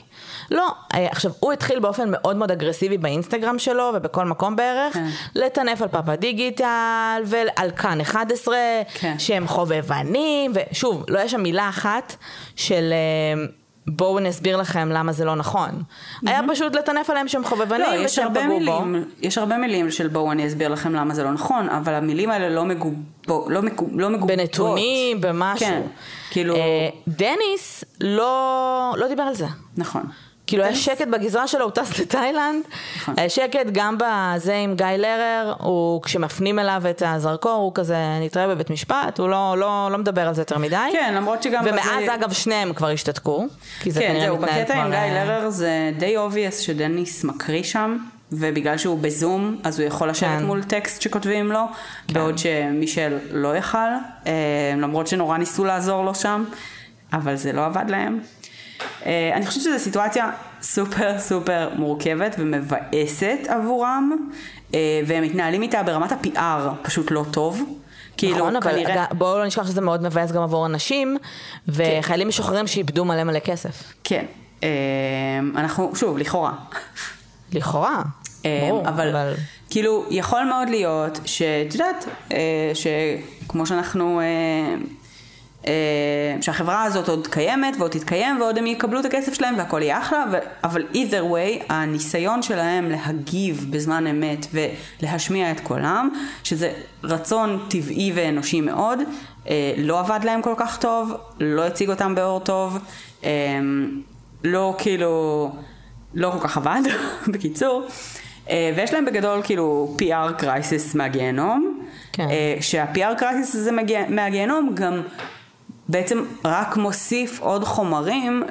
[0.51, 5.07] לא, עכשיו, הוא התחיל באופן מאוד מאוד אגרסיבי באינסטגרם שלו ובכל מקום בערך, כן.
[5.35, 8.57] לטנף על פאפה דיגיטל ועל כאן 11,
[8.93, 9.19] כן.
[9.19, 12.15] שהם חובבנים, ושוב, לא יש שם מילה אחת
[12.55, 12.93] של...
[13.87, 15.69] בואו נסביר לכם למה זה לא נכון.
[15.69, 16.29] Mm-hmm.
[16.29, 18.99] היה פשוט לטנף עליהם שהם חובבנים לא, ושהם פגעו מילים, בו.
[19.21, 22.49] יש הרבה מילים של בואו אני אסביר לכם למה זה לא נכון, אבל המילים האלה
[22.49, 24.27] לא, מגובו, לא, מגוב, לא מגובות.
[24.27, 25.67] בנתונים, במשהו.
[25.67, 25.81] כן,
[26.31, 26.55] כאילו...
[26.55, 29.47] אה, דניס לא, לא דיבר על זה.
[29.77, 30.03] נכון.
[30.51, 32.63] כאילו היה שקט בגזרה שלו, הוא טס לתאילנד,
[32.97, 33.13] נכון.
[33.17, 38.47] היה שקט גם בזה עם גיא לרר, הוא כשמפנים אליו את הזרקור, הוא כזה נתראה
[38.47, 40.75] בבית משפט, הוא לא, לא, לא מדבר על זה יותר מדי.
[40.91, 41.63] כן, למרות שגם...
[41.65, 42.15] ומאז בזה...
[42.15, 43.45] אגב שניהם כבר השתתקו,
[43.79, 44.47] כי זה כן, כנראה מתנהל כבר...
[44.47, 47.97] כן, זהו, בקטע עם גיא אה, לרר זה די obvious שדניס מקריא שם.
[48.33, 50.45] ובגלל שהוא בזום, אז הוא יכול לשבת כן.
[50.45, 51.59] מול טקסט שכותבים לו,
[52.07, 52.13] כן.
[52.13, 53.77] בעוד שמישל לא יכל,
[54.27, 54.31] אה,
[54.77, 56.43] למרות שנורא ניסו לעזור לו שם,
[57.13, 58.19] אבל זה לא עבד להם.
[59.05, 64.29] אה, אני חושבת שזו סיטואציה סופר סופר מורכבת ומבאסת עבורם,
[64.73, 67.77] אה, והם מתנהלים איתה ברמת ה-PR פשוט לא טוב.
[68.17, 69.05] כאילו, נכון, אבל כנראה...
[69.11, 71.17] בואו לא נשכח שזה מאוד מבאס גם עבור אנשים,
[71.67, 72.27] וחיילים כן.
[72.27, 73.93] משוחררים שאיבדו מלא מלא כסף.
[74.03, 74.25] כן,
[74.63, 74.69] אה,
[75.55, 76.53] אנחנו, שוב, לכאורה.
[77.53, 78.01] לכאורה,
[78.43, 79.33] ברור, אבל, אבל...
[79.69, 82.05] כאילו, יכול מאוד להיות שאת יודעת,
[82.73, 84.21] שכמו שאנחנו
[86.41, 90.25] שהחברה הזאת עוד קיימת ועוד תתקיים ועוד הם יקבלו את הכסף שלהם והכל יהיה אחלה,
[90.31, 96.09] ו- אבל either way, הניסיון שלהם להגיב בזמן אמת ולהשמיע את קולם,
[96.43, 98.99] שזה רצון טבעי ואנושי מאוד,
[99.49, 102.77] אה, לא עבד להם כל כך טוב, לא הציג אותם באור טוב,
[103.23, 103.29] אה,
[104.43, 105.51] לא כאילו,
[106.13, 106.81] לא כל כך עבד,
[107.33, 107.83] בקיצור.
[108.75, 111.79] ויש להם בגדול כאילו PR קרייסיס מהגיהנום,
[112.13, 112.27] כן.
[112.61, 113.71] שה-PR קרייסיס הזה
[114.09, 115.01] מהגיהנום גם
[115.91, 118.43] בעצם רק מוסיף עוד חומרים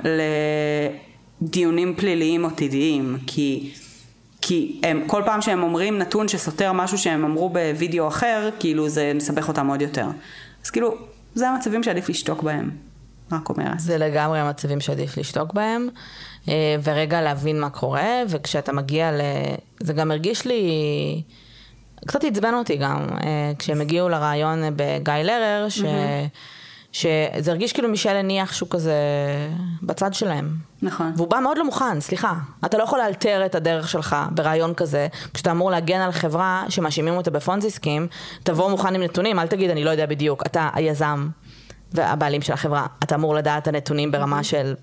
[1.42, 3.70] לדיונים פליליים עתידיים, כי,
[4.40, 9.12] כי הם, כל פעם שהם אומרים נתון שסותר משהו שהם אמרו בווידאו אחר, כאילו זה
[9.14, 10.06] מסבך אותם עוד יותר.
[10.64, 10.94] אז כאילו,
[11.34, 12.70] זה המצבים שעדיף לשתוק בהם.
[13.32, 13.80] רק אומרת.
[13.80, 15.88] זה לגמרי המצבים שעדיף לשתוק בהם,
[16.48, 19.20] אה, ורגע להבין מה קורה, וכשאתה מגיע ל...
[19.80, 20.62] זה גם הרגיש לי...
[22.06, 25.80] קצת עצבן אותי גם, אה, כשהם הגיעו לרעיון בגיא לרר, ש...
[25.80, 26.59] Mm-hmm.
[26.92, 28.94] שזה הרגיש כאילו מישל הניח שהוא כזה
[29.82, 30.54] בצד שלהם.
[30.82, 31.12] נכון.
[31.16, 32.34] והוא בא מאוד לא מוכן, סליחה.
[32.64, 37.14] אתה לא יכול לאלתר את הדרך שלך ברעיון כזה, כשאתה אמור להגן על חברה שמאשימים
[37.14, 38.06] אותה בפונזיסקים,
[38.42, 41.28] תבוא מוכן עם נתונים, אל תגיד אני לא יודע בדיוק, אתה היזם
[41.92, 44.74] והבעלים של החברה, אתה אמור לדעת את הנתונים ברמה של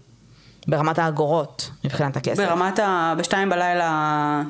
[0.68, 2.44] ברמת האגורות, מבחינת הכסף.
[2.44, 3.14] ברמת ה...
[3.18, 4.42] בשתיים בלילה,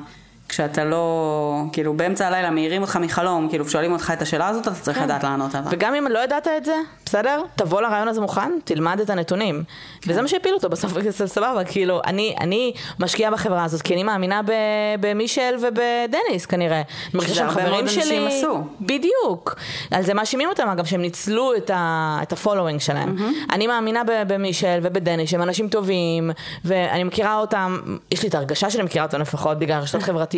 [0.48, 1.62] כשאתה לא...
[1.72, 5.04] כאילו, באמצע הלילה מעירים אותך מחלום, כאילו, שואלים אותך את השאלה הזאת, אתה צריך כן.
[5.04, 5.68] לדעת לענות עליו.
[5.70, 6.74] וגם אם לא ידעת את זה,
[7.04, 7.42] בסדר?
[7.56, 9.62] תבוא לרעיון הזה מוכן, תלמד את הנתונים.
[10.00, 10.10] כן.
[10.10, 10.92] וזה מה שהפיל אותו בסוף,
[11.26, 14.52] סבבה, כאילו, אני, אני משקיעה בחברה הזאת, כי אני מאמינה ב,
[15.00, 16.82] במישל ובדניס כנראה.
[17.20, 18.38] שהם הרבה מאוד אנשים שלי.
[18.38, 18.62] עשו.
[18.80, 19.56] בדיוק.
[19.90, 23.16] על זה מאשימים אותם, אגב, שהם ניצלו את, ה, את ה following שלהם.
[23.52, 26.30] אני מאמינה במישל ובדניס, שהם אנשים טובים,
[26.64, 27.80] ואני מכירה אותם,
[28.10, 30.37] יש לי את ההרגשה שאני מכירה אותם לפחות בגלל רשתות חברתיות,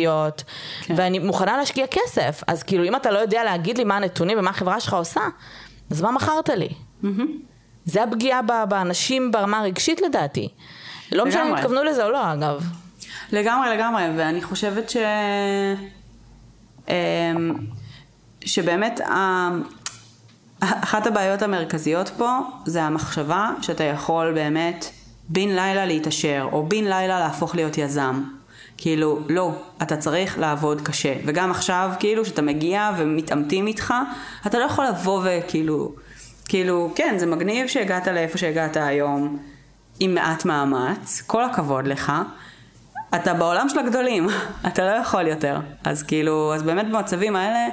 [0.81, 0.93] כן.
[0.97, 2.43] ואני מוכנה להשקיע כסף.
[2.47, 5.21] אז כאילו, אם אתה לא יודע להגיד לי מה הנתונים ומה החברה שלך עושה,
[5.91, 6.69] אז מה מכרת לי?
[7.85, 10.49] זה הפגיעה באנשים ברמה הרגשית לדעתי.
[11.11, 11.55] לא משנה אם.
[11.55, 12.63] התכוונו לזה או לא, אגב.
[13.31, 14.97] לגמרי, לגמרי, ואני חושבת ש...
[16.87, 17.53] אמ,
[18.45, 18.99] שבאמת
[20.59, 24.85] אחת הבעיות המרכזיות פה זה המחשבה שאתה יכול באמת
[25.29, 28.23] בן לילה להתעשר, או בן לילה להפוך להיות יזם.
[28.81, 29.51] כאילו, לא,
[29.81, 31.13] אתה צריך לעבוד קשה.
[31.25, 33.93] וגם עכשיו, כאילו, שאתה מגיע ומתעמתים איתך,
[34.47, 35.91] אתה לא יכול לבוא וכאילו,
[36.45, 39.37] כאילו, כן, זה מגניב שהגעת לאיפה שהגעת היום,
[39.99, 42.11] עם מעט מאמץ, כל הכבוד לך.
[43.15, 44.27] אתה בעולם של הגדולים,
[44.67, 45.59] אתה לא יכול יותר.
[45.83, 47.67] אז כאילו, אז באמת במצבים האלה,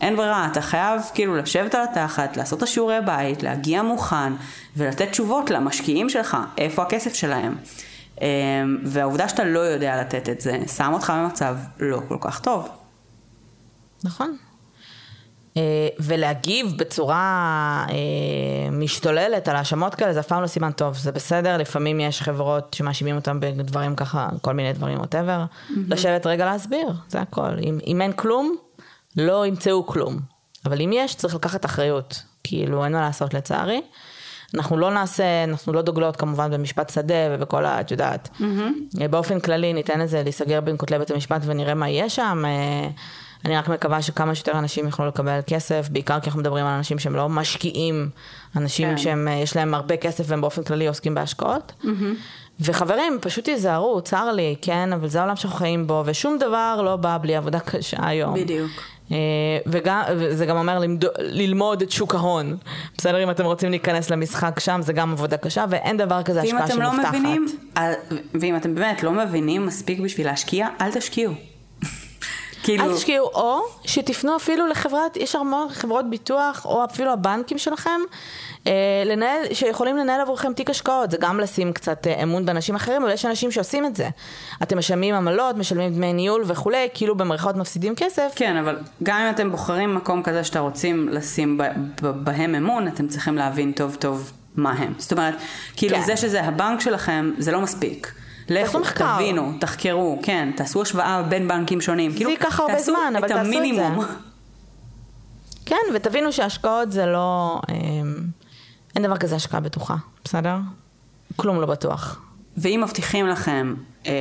[0.00, 4.32] אין ברירה, אתה חייב כאילו לשבת על התחת, לעשות את השיעורי בית, להגיע מוכן,
[4.76, 7.54] ולתת תשובות למשקיעים שלך, איפה הכסף שלהם.
[8.20, 12.68] אמ, והעובדה שאתה לא יודע לתת את זה, שם אותך במצב לא כל כך טוב.
[14.04, 14.36] נכון.
[15.56, 21.12] אה, ולהגיב בצורה אה, משתוללת על האשמות כאלה זה אף פעם לא סימן טוב, זה
[21.12, 25.44] בסדר, לפעמים יש חברות שמאשימים אותם בדברים ככה, כל מיני דברים, ווטאבר.
[25.88, 27.58] לשבת רגע להסביר, זה הכל.
[27.62, 28.56] אם, אם אין כלום,
[29.16, 30.18] לא ימצאו כלום.
[30.64, 32.22] אבל אם יש, צריך לקחת אחריות.
[32.44, 33.80] כאילו, אין מה לעשות לצערי.
[34.54, 37.80] אנחנו לא נעשה, אנחנו לא דוגלות כמובן במשפט שדה ובכל ה...
[37.80, 38.28] את יודעת.
[38.40, 39.08] Mm-hmm.
[39.10, 42.44] באופן כללי ניתן לזה להיסגר בין כותלי בית המשפט ונראה מה יהיה שם.
[42.46, 42.88] אה,
[43.44, 46.98] אני רק מקווה שכמה שיותר אנשים יוכלו לקבל כסף, בעיקר כי אנחנו מדברים על אנשים
[46.98, 48.08] שהם לא משקיעים,
[48.56, 48.96] אנשים כן.
[48.96, 51.72] שהם, אה, יש להם הרבה כסף והם באופן כללי עוסקים בהשקעות.
[51.82, 51.86] Mm-hmm.
[52.60, 56.96] וחברים, פשוט תיזהרו, צר לי, כן, אבל זה העולם שאנחנו חיים בו, ושום דבר לא
[56.96, 58.34] בא בלי עבודה קשה היום.
[58.34, 58.70] בדיוק.
[59.12, 59.16] אה,
[59.66, 60.80] וגם, וזה גם אומר
[61.18, 62.56] ללמוד את שוק ההון.
[62.98, 66.60] בסדר, אם אתם רוצים להיכנס למשחק שם, זה גם עבודה קשה, ואין דבר כזה השקעה
[66.60, 67.14] לא שמובטחת.
[67.14, 67.46] מבינים,
[67.76, 67.92] אה,
[68.34, 71.32] ואם אתם באמת לא מבינים מספיק בשביל להשקיע, אל תשקיעו.
[72.66, 78.00] כאילו, אל תשקיעו, או שתפנו אפילו לחברת, יש המון חברות ביטוח, או אפילו הבנקים שלכם,
[78.66, 78.72] אה,
[79.06, 83.12] לנהל, שיכולים לנהל עבורכם תיק השקעות, זה גם לשים קצת אה, אמון באנשים אחרים, אבל
[83.12, 84.08] יש אנשים שעושים את זה.
[84.62, 88.32] אתם משלמים עמלות, משלמים דמי ניהול וכולי, כאילו במרכאות מפסידים כסף.
[88.36, 91.62] כן, אבל גם אם אתם בוחרים מקום כזה שאתה רוצים לשים ב-
[92.02, 94.94] ב- בהם אמון, אתם צריכים להבין טוב טוב מה הם.
[94.98, 95.34] זאת אומרת,
[95.76, 96.02] כאילו כן.
[96.02, 98.12] זה שזה הבנק שלכם, זה לא מספיק.
[98.48, 98.78] לכו.
[98.94, 102.14] תבינו, תחקרו, כן, תעשו השוואה בין בנקים שונים.
[102.14, 103.50] כאילו, ייקח הרבה תעשו זמן, אבל תעשו את זה.
[103.58, 104.04] המינימום.
[105.66, 107.60] כן, ותבינו שהשקעות זה לא...
[107.70, 107.74] אה,
[108.96, 110.56] אין דבר כזה השקעה בטוחה, בסדר?
[111.36, 112.20] כלום לא בטוח.
[112.56, 113.74] ואם מבטיחים לכם
[114.06, 114.12] אה,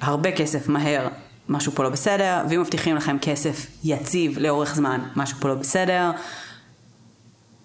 [0.00, 1.08] הרבה כסף מהר,
[1.48, 6.10] משהו פה לא בסדר, ואם מבטיחים לכם כסף יציב לאורך זמן, משהו פה לא בסדר,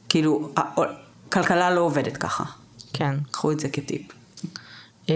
[0.10, 0.82] כאילו, ה-
[1.30, 2.44] כלכלה לא עובדת ככה.
[2.94, 3.16] כן.
[3.32, 4.02] קחו את זה כטיפ.
[5.10, 5.16] אה,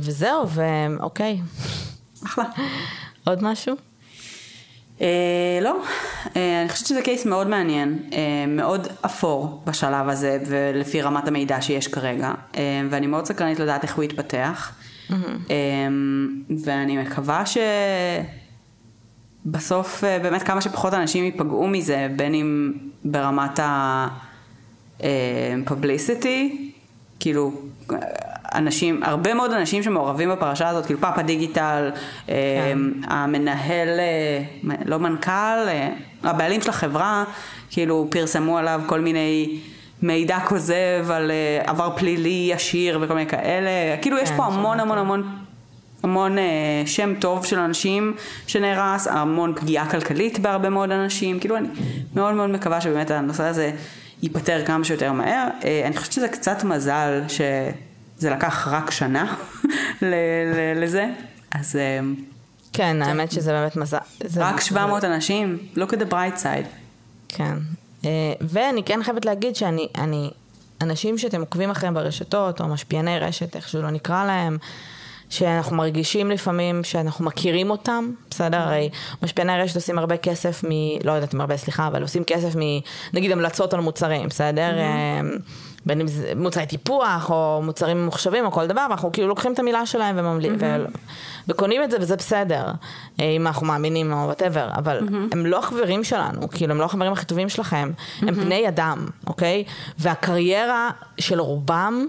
[0.00, 1.40] וזהו, ואוקיי.
[2.24, 2.44] אחלה.
[3.26, 3.76] עוד משהו?
[5.00, 5.76] אה, לא,
[6.36, 11.60] אה, אני חושבת שזה קייס מאוד מעניין, אה, מאוד אפור בשלב הזה ולפי רמת המידע
[11.60, 14.72] שיש כרגע, אה, ואני מאוד סקרנית לדעת איך הוא יתפתח,
[15.10, 15.16] אה,
[16.64, 17.42] ואני מקווה
[19.46, 22.72] שבסוף אה, באמת כמה שפחות אנשים ייפגעו מזה, בין אם
[23.04, 25.02] ברמת ה-publicity,
[27.20, 27.52] כאילו
[28.56, 31.90] אנשים, הרבה מאוד אנשים שמעורבים בפרשה הזאת, כאילו פאפה דיגיטל,
[32.26, 32.32] כן.
[33.04, 35.88] המנהל, אה, לא מנכ"ל, אה,
[36.22, 37.24] הבעלים של החברה,
[37.70, 39.58] כאילו פרסמו עליו כל מיני
[40.02, 43.70] מידע כוזב על אה, עבר פלילי ישיר וכל מיני כאלה,
[44.02, 44.80] כאילו יש כן, פה המון.
[44.80, 45.38] המון המון
[46.02, 46.36] המון
[46.86, 48.14] שם טוב של אנשים
[48.46, 51.68] שנהרס, המון פגיעה כלכלית בהרבה מאוד אנשים, כאילו אני
[52.14, 53.70] מאוד מאוד מקווה שבאמת הנושא הזה
[54.22, 55.48] ייפתר כמה שיותר מהר.
[55.86, 57.22] אני חושבת שזה קצת מזל
[58.18, 59.34] שזה לקח רק שנה
[60.76, 61.06] לזה,
[61.52, 62.00] אז אה,
[62.72, 63.98] כן, האמת שזה באמת מזל.
[64.24, 66.66] זה- רק 700 אנשים, look at the bright side.
[67.28, 67.56] כן.
[68.04, 68.10] אה,
[68.40, 70.30] ואני כן חייבת להגיד שאני, אני,
[70.82, 74.58] אנשים שאתם עוקבים אחריהם ברשתות, או משפיעני רשת, איך שלא נקרא להם,
[75.30, 78.56] שאנחנו מרגישים לפעמים שאנחנו מכירים אותם, בסדר?
[78.58, 78.90] הרי
[79.22, 80.68] משפיעני רשת עושים הרבה כסף מ...
[81.04, 82.60] לא יודעת אם הרבה, סליחה, אבל עושים כסף מ...
[83.12, 84.78] נגיד המלצות על מוצרים, בסדר?
[84.78, 85.20] אה,
[85.86, 89.58] בין אם זה מוצרי טיפוח או מוצרים ממוחשבים או כל דבר, ואנחנו כאילו לוקחים את
[89.58, 90.50] המילה שלהם וממלי...
[90.50, 90.58] mm-hmm.
[90.60, 90.84] ו...
[91.48, 92.70] וקונים את זה וזה בסדר,
[93.20, 95.32] אה, אם אנחנו מאמינים או וואטאבר, אבל mm-hmm.
[95.32, 98.28] הם לא החברים שלנו, כאילו הם לא החברים הכי טובים שלכם, mm-hmm.
[98.28, 99.64] הם בני אדם, אוקיי?
[99.98, 102.06] והקריירה של רובם,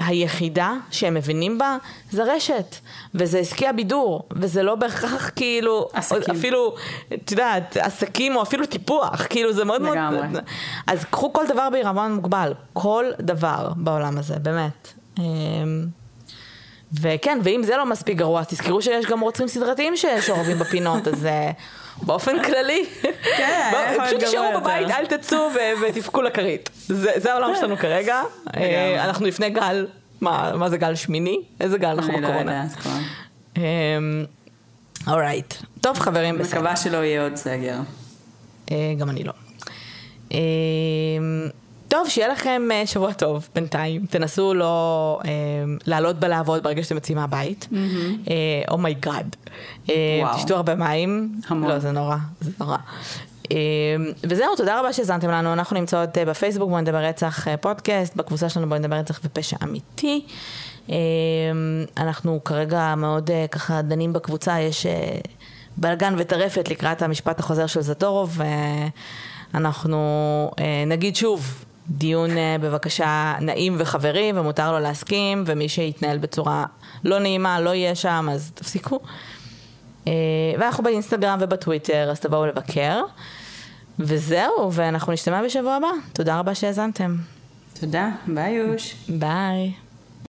[0.00, 1.76] היחידה שהם מבינים בה
[2.10, 2.76] זה רשת,
[3.14, 6.34] וזה עסקי הבידור, וזה לא בהכרח כאילו, עסקים.
[6.34, 6.74] אפילו,
[7.14, 10.28] את יודעת, עסקים או אפילו טיפוח, כאילו זה מאוד לגמרי.
[10.28, 10.42] מאוד...
[10.86, 14.92] אז קחו כל דבר בעירבון מוגבל, כל דבר בעולם הזה, באמת.
[15.16, 15.20] Uh,
[17.00, 21.50] וכן, ואם זה לא מספיק גרוע, תזכרו שיש גם רוצחים סדרתיים שאורבים בפינות, אז אה,
[22.02, 22.84] באופן כללי,
[23.36, 23.72] כן,
[24.04, 25.48] פשוט תשארו בבית, אל תצאו
[25.82, 26.70] ותבכו לכרית.
[27.16, 28.22] זה העולם שלנו כרגע.
[28.56, 29.86] אה, אנחנו לפני גל,
[30.20, 31.38] מה זה גל שמיני?
[31.60, 32.64] איזה גל אנחנו בקורונה?
[32.64, 33.62] לא כבר.
[35.12, 35.54] אורייט.
[35.80, 36.58] טוב חברים, בסדר.
[36.58, 37.76] מקווה שלא יהיה עוד סגר.
[38.70, 39.32] אה, גם אני לא.
[41.92, 44.06] טוב, שיהיה לכם אה, שבוע טוב בינתיים.
[44.06, 45.30] תנסו לא אה,
[45.86, 47.68] לעלות בלעבוד ברגע שאתם יוצאים מהבית.
[48.70, 49.36] Oh my God.
[49.46, 49.90] Mm-hmm.
[49.90, 51.40] אה, uh, תשתו הרבה מים.
[51.48, 51.70] המון.
[51.70, 52.76] לא, זה נורא, זה נורא.
[53.44, 53.48] Uh,
[54.24, 55.52] וזהו, תודה רבה שהזנתם לנו.
[55.52, 60.26] אנחנו נמצאות בפייסבוק, בואי נדבר רצח פודקאסט, בקבוצה שלנו בואי נדבר רצח ופשע אמיתי.
[61.96, 64.86] אנחנו כרגע מאוד ככה דנים בקבוצה, יש
[65.76, 68.40] בלאגן וטרפת לקראת המשפט החוזר של זטורוב.
[69.54, 70.50] ואנחנו
[70.86, 76.64] נגיד שוב, דיון אה, בבקשה נעים וחברי, ומותר לא להסכים, ומי שיתנהל בצורה
[77.04, 79.00] לא נעימה לא יהיה שם, אז תפסיקו.
[80.06, 80.12] אה,
[80.58, 83.02] ואנחנו באינסטגרם ובטוויטר, אז תבואו לבקר.
[83.98, 85.90] וזהו, ואנחנו נשתמע בשבוע הבא.
[86.12, 87.16] תודה רבה שהאזנתם.
[87.80, 88.94] תודה, ביי יוש.
[89.08, 89.72] ביי.